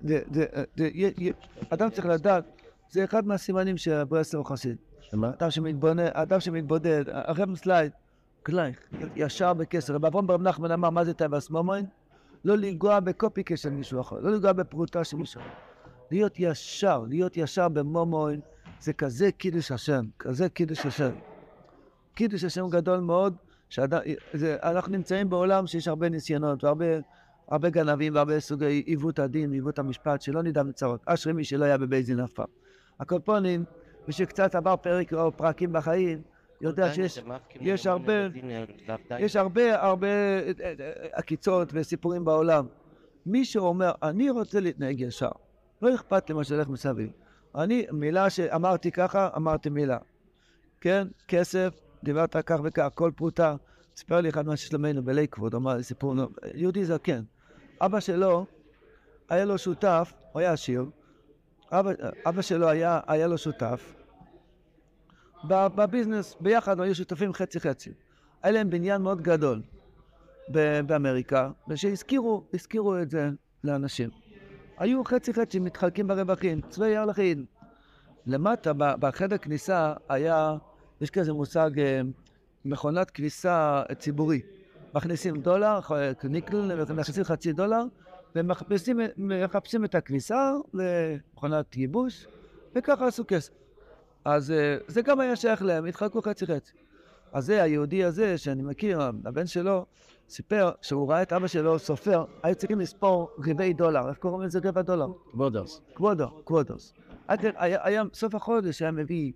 זה, 0.02 0.22
זה, 0.32 0.46
זה, 0.78 0.88
י- 0.88 1.14
י- 1.18 1.32
אדם 1.70 1.90
צריך 1.90 2.06
לדעת, 2.06 2.44
זה 2.90 3.04
אחד 3.04 3.28
מהסימנים 3.28 3.78
שהברסלר 3.78 4.40
הוא 4.40 4.46
חסיד. 4.46 4.76
שמה? 5.02 5.30
אדם 5.30 5.52
שמתבונן, 5.52 6.06
אדם 6.14 6.40
שמתבודד, 6.40 7.04
הרב 7.08 7.56
סלייד, 7.56 7.92
גלייך, 8.48 8.80
ישר 9.16 9.54
בכסף. 9.54 9.94
רב 9.94 10.06
אברהם 10.06 10.28
ברב 10.28 10.42
נחמן 10.42 10.72
אמר, 10.72 10.90
מה 10.90 11.06
זה 11.06 11.14
טייבס 11.14 11.50
מומוין? 11.50 11.86
לא 12.46 12.58
לנגוע 12.58 13.00
בקופיקה 13.00 13.58
של 13.58 13.70
מישהו 13.70 14.02
אחר, 14.02 14.20
לא 14.20 14.32
לנגוע 14.32 14.54
בפרוטה 14.54 15.04
של 15.04 15.18
מישהו 15.18 15.42
אחר. 15.42 15.50
להיות 16.12 16.34
ישר, 16.40 17.04
להיות 17.10 17.38
ישר 17.38 17.70
במומוין, 17.70 18.40
זה 18.86 18.94
כזה 18.94 19.32
קידוש 19.32 19.72
השם, 19.72 20.06
כזה 20.20 20.50
קידוש 20.50 20.86
השם. 20.86 21.12
קידוש 22.14 22.44
השם 22.44 22.70
גדול 22.70 23.00
מאוד, 23.00 23.36
שאדם, 23.70 24.00
זה, 24.34 24.58
אנחנו 24.64 24.92
נמצאים 24.92 25.30
בעולם 25.30 25.68
שיש 25.68 25.88
הרבה 25.88 26.10
ניסיונות 26.10 26.64
והרבה 26.64 26.86
הרבה 27.48 27.70
גנבים 27.70 28.16
והרבה 28.16 28.40
סוגי 28.40 28.84
עיוות 28.86 29.20
הדין, 29.20 29.52
עיוות 29.52 29.80
המשפט, 29.80 30.22
שלא 30.22 30.44
נדע 30.44 30.64
מצרות. 30.64 31.02
אשרי 31.06 31.34
מי 31.34 31.44
שלא 31.44 31.66
היה 31.66 31.78
בבית 31.78 32.06
דין 32.06 32.20
אף 32.20 32.34
פעם. 32.34 32.46
הקופונים, 33.00 33.64
מי 34.08 34.14
שקצת 34.14 34.56
עבר 34.56 34.76
פרק 34.76 35.14
או 35.14 35.38
פרקים 35.38 35.74
בחיים, 35.74 36.22
יודע 36.62 36.94
שיש 36.94 37.20
יש 37.62 37.88
הרבה, 37.88 38.14
יש 39.20 39.36
הרבה 39.36 39.84
הרבה 39.84 40.08
עקיצות 41.12 41.70
וסיפורים 41.74 42.26
בעולם. 42.26 42.66
מי 43.26 43.46
שאומר, 43.46 43.92
אני 44.04 44.30
רוצה 44.30 44.60
להתנהג 44.60 45.00
ישר, 45.00 45.32
לא 45.82 45.96
אכפת 45.96 46.30
לי 46.30 46.36
מה 46.36 46.44
שהולך 46.44 46.68
מסביב. 46.70 47.25
אני, 47.58 47.86
מילה 47.92 48.30
שאמרתי 48.30 48.92
ככה, 48.92 49.30
אמרתי 49.36 49.70
מילה. 49.70 49.98
כן, 50.82 51.08
כסף, 51.28 51.74
דיברת 52.04 52.36
כך 52.46 52.60
וכך, 52.64 52.88
כל 52.94 53.12
פרוטה. 53.16 53.56
סיפר 53.96 54.22
לי 54.22 54.30
אחד 54.30 54.46
מהשלמנו 54.46 55.04
בלייקווד, 55.04 55.56
אמר 55.56 55.78
לי 55.78 55.84
סיפור, 55.84 56.16
יהודי 56.54 56.86
זקן. 56.86 57.24
אבא 57.82 58.00
שלו, 58.00 58.46
היה 59.30 59.46
לו 59.46 59.58
שותף, 59.58 60.14
הוא 60.32 60.40
היה 60.40 60.52
עשיר, 60.52 60.86
אבא, 61.72 61.92
אבא 62.26 62.42
שלו 62.42 62.68
היה, 62.68 63.00
היה 63.08 63.28
לו 63.28 63.38
שותף, 63.38 63.96
בביזנס, 65.48 66.36
ביחד 66.40 66.80
היו 66.80 66.96
שותפים 66.96 67.34
חצי 67.34 67.60
חצי. 67.60 67.90
היה 68.44 68.52
להם 68.52 68.70
בניין 68.70 69.02
מאוד 69.02 69.22
גדול 69.22 69.62
באמריקה, 70.86 71.52
ושהזכירו, 71.68 72.44
הזכירו 72.54 72.98
את 72.98 73.10
זה 73.10 73.30
לאנשים. 73.64 74.25
היו 74.78 75.04
חצי 75.06 75.34
חצי 75.34 75.60
מתחלקים 75.60 76.08
ברווחים, 76.08 76.62
צבאי 76.70 76.98
הלכין. 76.98 77.46
למטה, 78.28 78.74
ב- 78.74 78.96
בחדר 79.00 79.38
כניסה, 79.38 79.94
היה, 80.10 80.58
יש 81.02 81.10
כזה 81.12 81.34
מושג, 81.34 81.80
אה, 81.80 82.02
מכונת 82.66 83.10
כניסה 83.12 83.84
ציבורי. 84.00 84.42
מכניסים 84.96 85.42
דולר, 85.42 85.82
ח- 85.82 85.92
ניקל, 86.24 86.84
מכניסים 86.94 87.24
חצי 87.24 87.54
דולר, 87.54 87.84
ומחפשים 88.36 89.00
מחפשים 89.18 89.86
את 89.86 89.96
הכניסה 89.96 90.52
למכונת 90.74 91.78
ייבוש, 91.78 92.28
וככה 92.76 93.08
עשו 93.08 93.24
כסף. 93.28 93.52
אז 94.26 94.52
אה, 94.52 94.78
זה 94.88 95.02
גם 95.02 95.20
היה 95.20 95.36
שייך 95.36 95.62
להם, 95.62 95.86
התחלקו 95.86 96.22
חצי 96.22 96.46
חצי. 96.46 96.74
אז 97.36 97.46
זה, 97.46 97.64
היהודי 97.64 98.04
הזה, 98.04 98.38
שאני 98.38 98.64
מכיר, 98.64 99.02
הבן 99.02 99.46
שלו, 99.46 99.86
סיפר 100.30 100.72
שהוא 100.82 101.10
ראה 101.10 101.22
את 101.22 101.34
אבא 101.34 101.48
שלו 101.48 101.80
סופר, 101.80 102.26
היו 102.44 102.56
צריכים 102.56 102.80
לספור 102.80 103.30
רבעי 103.48 103.74
דולר, 103.74 104.10
איך 104.10 104.18
קוראים 104.18 104.42
לזה 104.42 104.60
רבע 104.64 104.82
דולר? 104.82 105.08
כבודוס. 105.32 105.82
קוודו, 105.94 106.30
קוודוס. 106.44 106.94
היה, 107.28 107.80
היה 107.84 108.04
סוף 108.14 108.36
החודש, 108.36 108.82
היה 108.82 108.92
מביא 108.92 109.32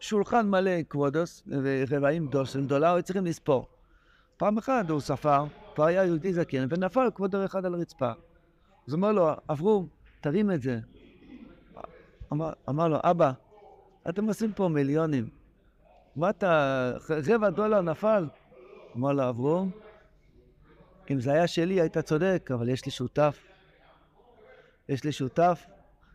שולחן 0.00 0.50
מלא 0.50 0.82
קוודוס, 0.88 1.42
של 2.44 2.66
דולר, 2.66 2.94
היו 2.94 3.02
צריכים 3.02 3.26
לספור. 3.26 3.66
פעם 4.36 4.58
אחת 4.58 4.90
הוא 4.90 5.00
ספר, 5.00 5.44
כבר 5.74 5.84
היה 5.84 6.04
יהודי 6.04 6.32
זקן, 6.32 6.66
ונפל 6.70 7.10
קוודו 7.10 7.44
אחד 7.44 7.66
על 7.66 7.74
הרצפה. 7.74 8.12
אז 8.88 8.94
אמר 8.94 9.12
לו, 9.12 9.30
אברום, 9.50 9.86
תרים 10.20 10.50
את 10.50 10.62
זה. 10.62 10.78
אמר, 12.32 12.52
אמר 12.68 12.88
לו, 12.88 12.98
אבא, 13.02 13.32
אתם 14.08 14.26
עושים 14.28 14.52
פה 14.52 14.68
מיליונים. 14.68 15.41
מה 16.16 16.30
אתה, 16.30 16.92
רבע 17.28 17.50
דולר 17.50 17.80
נפל? 17.80 18.26
אמר 18.96 19.12
לו, 19.12 19.28
אברום, 19.28 19.70
אם 21.10 21.20
זה 21.20 21.32
היה 21.32 21.46
שלי 21.46 21.80
היית 21.80 21.98
צודק, 21.98 22.50
אבל 22.54 22.68
יש 22.68 22.84
לי 22.84 22.90
שותף. 22.90 23.38
יש 24.88 25.04
לי 25.04 25.12
שותף, 25.12 25.66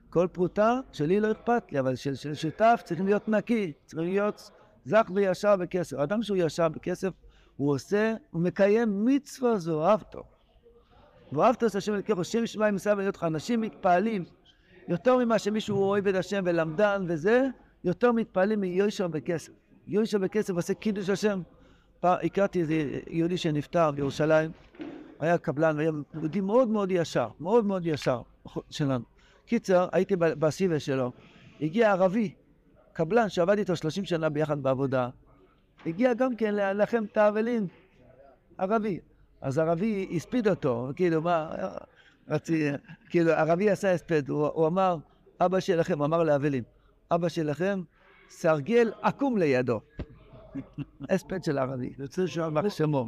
כל 0.10 0.28
פרוטה 0.32 0.80
שלי 0.92 1.20
לא 1.20 1.32
אכפת 1.32 1.72
לי, 1.72 1.80
אבל 1.80 1.96
של, 1.96 2.16
של 2.16 2.34
שותף 2.34 2.82
צריכים 2.86 3.06
להיות 3.06 3.30
נקי, 3.30 3.74
צריכים 3.86 4.08
להיות 4.08 4.52
זך 4.86 5.12
וישר 5.16 5.56
בכסף. 5.56 5.98
אדם 5.98 6.24
שהוא 6.24 6.38
ישר 6.38 6.70
בכסף, 6.70 7.10
הוא 7.58 7.74
עושה, 7.74 8.14
הוא 8.32 8.42
מקיים 8.42 9.06
מצווה 9.06 9.58
זו, 9.58 9.86
אהבתו. 9.86 10.24
ואהבת 11.32 11.64
את 11.64 11.76
השם 11.76 11.94
אלוקיך, 11.94 12.26
שם 12.26 12.46
שמיים 12.46 12.76
מסביב 12.76 12.98
להיות 12.98 13.16
לך. 13.16 13.24
אנשים 13.24 13.62
מתפעלים 13.62 14.26
יותר 14.88 15.18
ממה 15.18 15.40
שמישהו 15.40 15.78
אוהב 15.78 16.08
את 16.08 16.16
השם 16.16 16.44
ולמדן 16.46 17.06
וזה, 17.08 17.48
יותר 17.84 18.12
מתפעלים 18.12 18.62
מיושר 18.62 19.08
בכסף. 19.08 19.67
יושר 19.88 20.18
בכסף 20.18 20.54
עושה 20.54 20.74
קידוש 20.74 21.10
השם. 21.10 21.42
פעם 22.00 22.18
הכרתי 22.24 22.62
איזה 22.62 23.00
יהודי 23.08 23.38
שנפטר 23.38 23.92
בירושלים, 23.92 24.52
היה 25.20 25.38
קבלן, 25.38 25.80
היה 25.80 25.92
יהודי 26.14 26.42
מאוד 26.42 26.68
מאוד 26.68 26.92
ישר, 26.92 27.28
מאוד 27.40 27.66
מאוד 27.66 27.86
ישר 27.86 28.22
שלנו. 28.70 29.04
קיצר, 29.46 29.88
הייתי 29.92 30.16
בסיבה 30.16 30.80
שלו, 30.80 31.12
הגיע 31.62 31.92
ערבי, 31.92 32.34
קבלן 32.94 33.30
שעבד 33.30 33.58
איתו 33.58 33.76
30 33.76 34.06
שנה 34.06 34.30
ביחד 34.30 34.64
בעבודה, 34.64 35.10
הגיע 35.86 36.14
גם 36.14 36.36
כן 36.36 36.56
לנחם 36.56 37.04
את 37.12 37.18
האבלים, 37.18 37.68
ערבי. 38.58 39.00
אז 39.42 39.60
ערבי 39.60 40.08
הספיד 40.16 40.48
אותו, 40.48 40.90
כאילו 40.96 41.22
מה, 41.22 41.56
רצי, 42.30 42.70
כאילו 43.10 43.32
ערבי 43.32 43.70
עשה 43.70 43.94
הספד, 43.94 44.30
הוא, 44.30 44.48
הוא 44.48 44.68
אמר, 44.68 44.98
אבא 45.42 45.60
שלכם, 45.60 46.02
אמר 46.02 46.24
לאבלים, 46.24 46.64
אבא 47.12 47.30
שלכם, 47.30 47.82
סרגל 48.30 48.92
עקום 49.02 49.38
לידו. 49.38 49.82
הספד 51.10 51.44
של 51.44 51.58
ערבי, 51.58 51.94
יוצא 52.00 52.28
שם 52.28 52.54
מחשמו. 52.54 53.06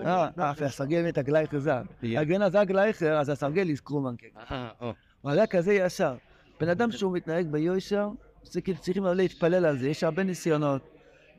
אה, 0.00 0.28
אה, 0.38 0.52
הסרגל 0.60 1.02
מת 1.02 1.18
הגלייכר 1.18 1.58
זה. 1.58 1.72
הגנה 2.02 2.50
זה 2.50 2.60
הגלייכר, 2.60 3.18
אז 3.18 3.28
הסרגל 3.28 3.70
יזכרו 3.70 4.00
מנקה. 4.00 4.26
אה, 4.50 4.68
או. 4.80 4.92
הוא 5.20 5.30
היה 5.30 5.46
כזה 5.46 5.74
ישר. 5.74 6.14
בן 6.60 6.68
אדם 6.68 6.90
שהוא 6.90 7.12
מתנהג 7.12 7.46
ביושר, 7.46 8.08
זה 8.42 8.60
כאילו 8.60 8.78
צריכים 8.78 9.04
להתפלל 9.04 9.64
על 9.66 9.78
זה, 9.78 9.88
יש 9.88 10.04
הרבה 10.04 10.24
ניסיונות. 10.24 10.82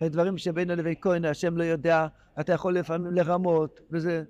דברים 0.04 0.38
שבינו 0.38 0.76
לבין 0.76 0.94
כהן, 1.02 1.26
השם 1.26 1.58
לא 1.58 1.64
יודע, 1.64 2.08
אתה 2.40 2.54
יכול 2.54 2.78
לפעמים 2.78 3.14
לרמות, 3.14 3.80
וזה... 3.92 4.24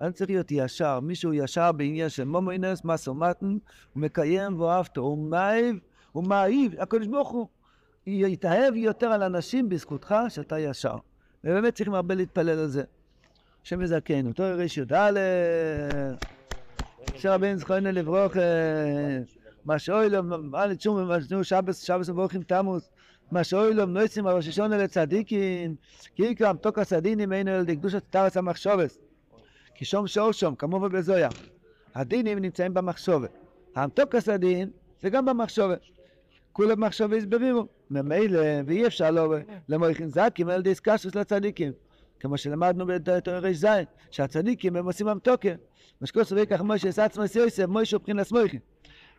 אני 0.00 0.12
צריך 0.12 0.30
להיות 0.30 0.52
ישר, 0.52 1.00
מישהו 1.00 1.34
ישר 1.34 1.72
בעניין 1.72 2.08
של 2.08 2.24
מומוינס, 2.24 2.84
מסו 2.84 3.14
מתן, 3.14 3.46
הוא 3.46 3.58
מקיים 3.96 4.60
ואהבתו, 4.60 5.00
הוא 5.00 5.30
מאהב, 5.30 5.76
הוא 6.12 6.24
מאהיב, 6.24 6.74
הקדוש 6.78 7.06
ברוך 7.06 7.30
הוא 7.30 7.46
יתאהב 8.06 8.74
יותר 8.76 9.06
על 9.06 9.22
אנשים 9.22 9.68
בזכותך 9.68 10.14
שאתה 10.28 10.58
ישר. 10.58 10.96
ובאמת 11.44 11.74
צריכים 11.74 11.94
הרבה 11.94 12.14
להתפלל 12.14 12.58
על 12.58 12.66
זה. 12.68 12.82
השם 13.64 13.82
יזכנו. 13.82 14.32
תור 14.32 14.46
רי"א, 14.46 15.10
שרבן 17.14 17.56
זכוינו 17.56 17.92
לברוך, 17.92 18.32
מה 19.64 19.78
שאוי 19.78 20.10
לו, 20.10 20.22
מה 20.22 20.66
לתשום, 20.66 21.08
מה 21.08 21.20
שנו 21.20 21.44
שבס, 21.44 21.82
שבס 21.82 22.08
וברוכים 22.08 22.42
תמוס, 22.42 22.90
מה 23.30 23.44
שאוי 23.44 23.74
לו, 23.74 23.86
נויסים 23.86 24.26
הראש 24.26 24.48
השונה 24.48 24.76
לצדיקים, 24.76 25.74
כי 26.14 26.22
יקרא 26.22 26.52
מתוק 26.52 26.78
הסדינים 26.78 27.32
אינו 27.32 27.50
אל 27.50 27.64
דקדושת 27.64 28.02
תרס 28.10 28.36
המחשובס. 28.36 28.98
כי 29.74 29.84
שום 29.84 30.06
שור 30.06 30.32
שום, 30.32 30.54
כמובן 30.54 30.88
בזויה. 30.88 31.28
הדינים 31.94 32.38
נמצאים 32.38 32.74
במחשובת. 32.74 33.30
המתוק 33.74 34.14
הסדין 34.14 34.70
זה 35.02 35.10
גם 35.10 35.24
במחשובת. 35.24 35.80
כולם 36.60 36.80
מחשבי 36.80 37.18
הסברירו. 37.18 37.66
ממילא, 37.90 38.40
ואי 38.66 38.86
אפשר 38.86 39.10
לא 39.10 39.34
למויכין 39.68 40.08
זקים 40.08 40.48
על 40.48 40.60
ידי 40.60 40.74
סקשוס 40.74 41.14
לצדיקים. 41.14 41.72
כמו 42.20 42.38
שלמדנו 42.38 42.86
בתור 42.86 43.52
ז', 43.52 43.66
שהצדיקים 44.10 44.76
הם 44.76 44.86
עושים 44.86 45.08
המתוקה. 45.08 45.48
משקוס 46.02 46.32
ויקח 46.32 46.60
מוישה 46.60 46.88
את 46.88 46.98
עצמו 46.98 47.24
יוסף, 47.34 47.66
מוישה 47.66 47.96
הוא 47.96 48.00
מבחינת 48.00 48.32
מויכין. 48.32 48.60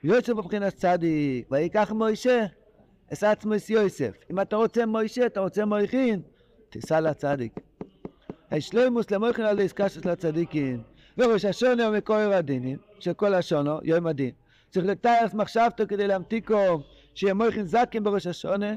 יוסף 0.03 0.29
הוא 0.29 0.37
מבחינת 0.37 0.73
צדיק, 0.73 1.47
ויקח 1.51 1.91
מוישה 1.91 2.45
את 3.13 3.23
עצמו 3.23 3.53
יוסף. 3.69 4.11
אם 4.31 4.39
אתה 4.39 4.55
רוצה 4.55 4.85
מוישה, 4.85 5.25
אתה 5.25 5.39
רוצה 5.39 5.65
מויכין, 5.65 6.21
תיסע 6.69 6.99
לצדיק. 6.99 7.53
השלימוס 8.51 9.11
למויכין 9.11 9.45
על 9.45 9.59
ידי 9.59 9.69
סקשוס 9.69 10.05
לצדיקים. 10.05 10.81
וראש 11.17 11.45
השונה 11.45 11.87
הוא 11.87 11.97
מקור 11.97 12.15
הדינים, 12.15 12.77
של 12.99 13.13
כל 13.13 13.33
השונו, 13.33 13.79
יום 13.83 14.07
הדין. 14.07 14.31
צריך 14.69 14.85
לתארס 14.85 15.33
מחשבתו 15.33 15.83
כדי 15.87 16.07
להמתיקו, 16.07 16.81
שיהיה 17.13 17.33
מויכין 17.33 17.65
זקים 17.65 18.03
בראש 18.03 18.27
השונה, 18.27 18.75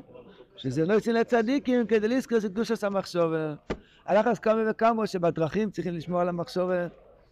שזה 0.56 0.86
לא 0.86 0.94
יצא 0.94 1.12
לצדיקים 1.12 1.86
כדי 1.86 2.08
לזכור 2.08 2.38
את 2.38 2.44
קדושת 2.44 2.84
המחשובת. 2.84 3.72
הלחץ 4.06 4.38
כמה 4.38 4.62
וכמה 4.70 5.06
שבדרכים 5.06 5.70
צריכים 5.70 5.94
לשמור 5.94 6.20
על 6.20 6.28
המחשובת, 6.28 6.90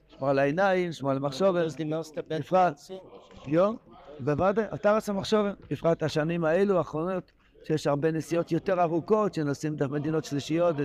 לשמור 0.09 0.31
על 0.31 0.39
העיניים, 0.39 0.89
לשמור 0.89 1.11
על. 1.11 1.19
אז 1.57 1.77
בן 2.29 2.39
בפרט. 2.39 2.81
יום, 3.47 3.77
בוודאי, 4.21 4.65
אתה 4.75 4.97
רצה 4.97 5.13
מחשובת, 5.13 5.55
בפרט 5.71 6.03
השנים 6.03 6.45
האלו 6.45 6.79
האחרונות, 6.79 7.33
שיש 7.65 7.87
הרבה 7.87 8.11
נסיעות 8.11 8.53
יותר 8.53 8.83
ארוכות, 8.83 9.35
שנוסעים 9.35 9.77
דרך 9.77 9.91
מדינות 9.91 10.25
שלישיות, 10.25 10.77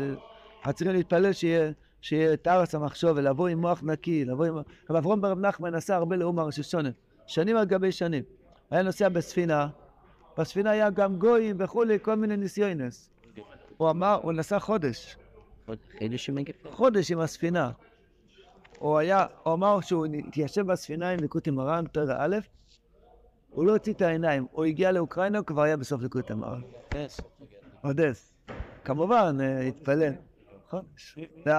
אז 0.63 0.73
צריכים 0.73 0.95
להתפלל 0.95 1.33
שיהיה, 1.33 1.71
שיהיה 2.01 2.37
תרס 2.37 2.75
המחשובת, 2.75 3.23
לבוא 3.23 3.47
עם 3.47 3.61
מוח 3.61 3.81
נקי, 3.83 4.25
לבוא 4.25 4.45
עם... 4.45 4.57
רב 4.89 4.95
אברום 4.95 5.21
ברב 5.21 5.39
נחמן 5.39 5.75
נסע 5.75 5.95
הרבה 5.95 6.15
לאומה 6.15 6.43
ראש 6.43 6.59
השונה, 6.59 6.89
שנים 7.27 7.57
על 7.57 7.65
גבי 7.65 7.91
שנים. 7.91 8.23
היה 8.71 8.81
נוסע 8.81 9.09
בספינה, 9.09 9.67
בספינה 10.37 10.69
היה 10.69 10.89
גם 10.89 11.15
גויים 11.15 11.55
וכולי, 11.59 11.99
כל 12.01 12.15
מיני 12.15 12.37
ניסיונס. 12.37 13.09
הוא 13.77 13.89
אמר, 13.89 14.19
הוא 14.21 14.33
נסע 14.33 14.59
חודש. 14.59 15.17
חודש 16.71 17.11
עם 17.11 17.19
הספינה. 17.19 17.71
הוא 18.79 18.97
היה, 18.97 19.25
הוא 19.43 19.53
אמר 19.53 19.81
שהוא 19.81 20.05
התיישב 20.27 20.61
בספינה 20.61 21.09
עם 21.09 21.19
ליקוטי 21.19 21.51
מרן, 21.51 21.85
פרק 21.91 22.09
א', 22.19 22.37
הוא 23.49 23.65
לא 23.65 23.71
הוציא 23.71 23.93
את 23.93 24.01
העיניים, 24.01 24.45
הוא 24.51 24.65
הגיע 24.65 24.91
לאוקראינה, 24.91 25.37
הוא 25.37 25.45
כבר 25.45 25.61
היה 25.61 25.77
בסוף 25.77 26.01
ליקוטי 26.01 26.33
מרן. 26.33 26.61
אודס. 27.83 28.33
כמובן, 28.83 29.37
אה, 29.41 29.59
התפלל. 29.61 30.13
נכון? 30.67 30.81
לא, 31.45 31.53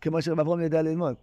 כמו 0.00 0.22
שרב 0.22 0.40
אברהם 0.40 0.60
יודע 0.60 0.82
ללמוד. 0.82 1.14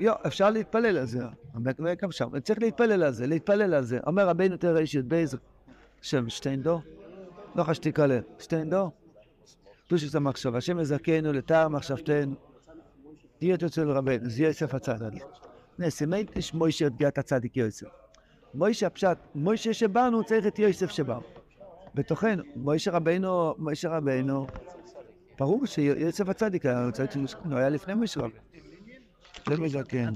יו, 0.00 0.12
אפשר 0.26 0.50
להתפלל 0.50 0.98
על 0.98 1.06
זה. 1.06 1.24
אבל 1.54 1.72
גם 2.02 2.12
שם, 2.12 2.40
צריך 2.40 2.58
להתפלל 2.58 3.02
על 3.02 3.12
זה, 3.12 3.26
להתפלל 3.26 3.74
על 3.74 3.84
זה. 3.84 3.98
אומר 4.06 4.28
רבינו 4.28 4.56
תראה 4.56 4.80
איש 4.80 4.94
י"ב, 4.94 5.24
שם 6.02 6.28
שטיינדור, 6.28 6.80
לא 7.54 7.62
חשתי 7.62 7.92
כלל, 7.92 8.20
שטיינדור, 8.38 8.90
קדושת 9.86 10.14
המחשבה, 10.14 10.58
השם 10.58 10.80
יזכנו 10.80 11.32
לתאר 11.32 11.68
מחשבתנו, 11.68 12.34
תהיה 13.38 13.54
אצל 13.54 13.90
רבנו, 13.90 14.30
זה 14.30 14.42
יוסף 14.42 14.74
הצדיק. 14.74 15.24
נסימי 15.78 16.24
יש 16.36 16.54
מוישה 16.54 16.86
את 17.08 17.18
הצדיק 17.18 17.56
יוסף. 17.56 17.86
מוישה 18.54 18.86
הפשט, 18.86 19.18
מוישה 19.34 19.74
שבאנו 19.74 20.24
צריך 20.24 20.46
את 20.46 20.58
יוסף 20.58 20.90
שבאנו. 20.90 21.22
בתוכנו, 21.94 22.42
מוישה 22.56 22.90
רבנו, 22.90 23.54
מוישה 23.58 23.88
רבנו, 23.88 24.46
ברור 25.38 25.66
שיוסף 25.66 26.28
הצדיק 26.28 26.66
היה, 26.66 27.68
לפני 27.68 27.94
מוישה 27.94 28.20
רבנו. 28.20 28.40
זה 29.48 29.56
מזקן. 29.56 30.14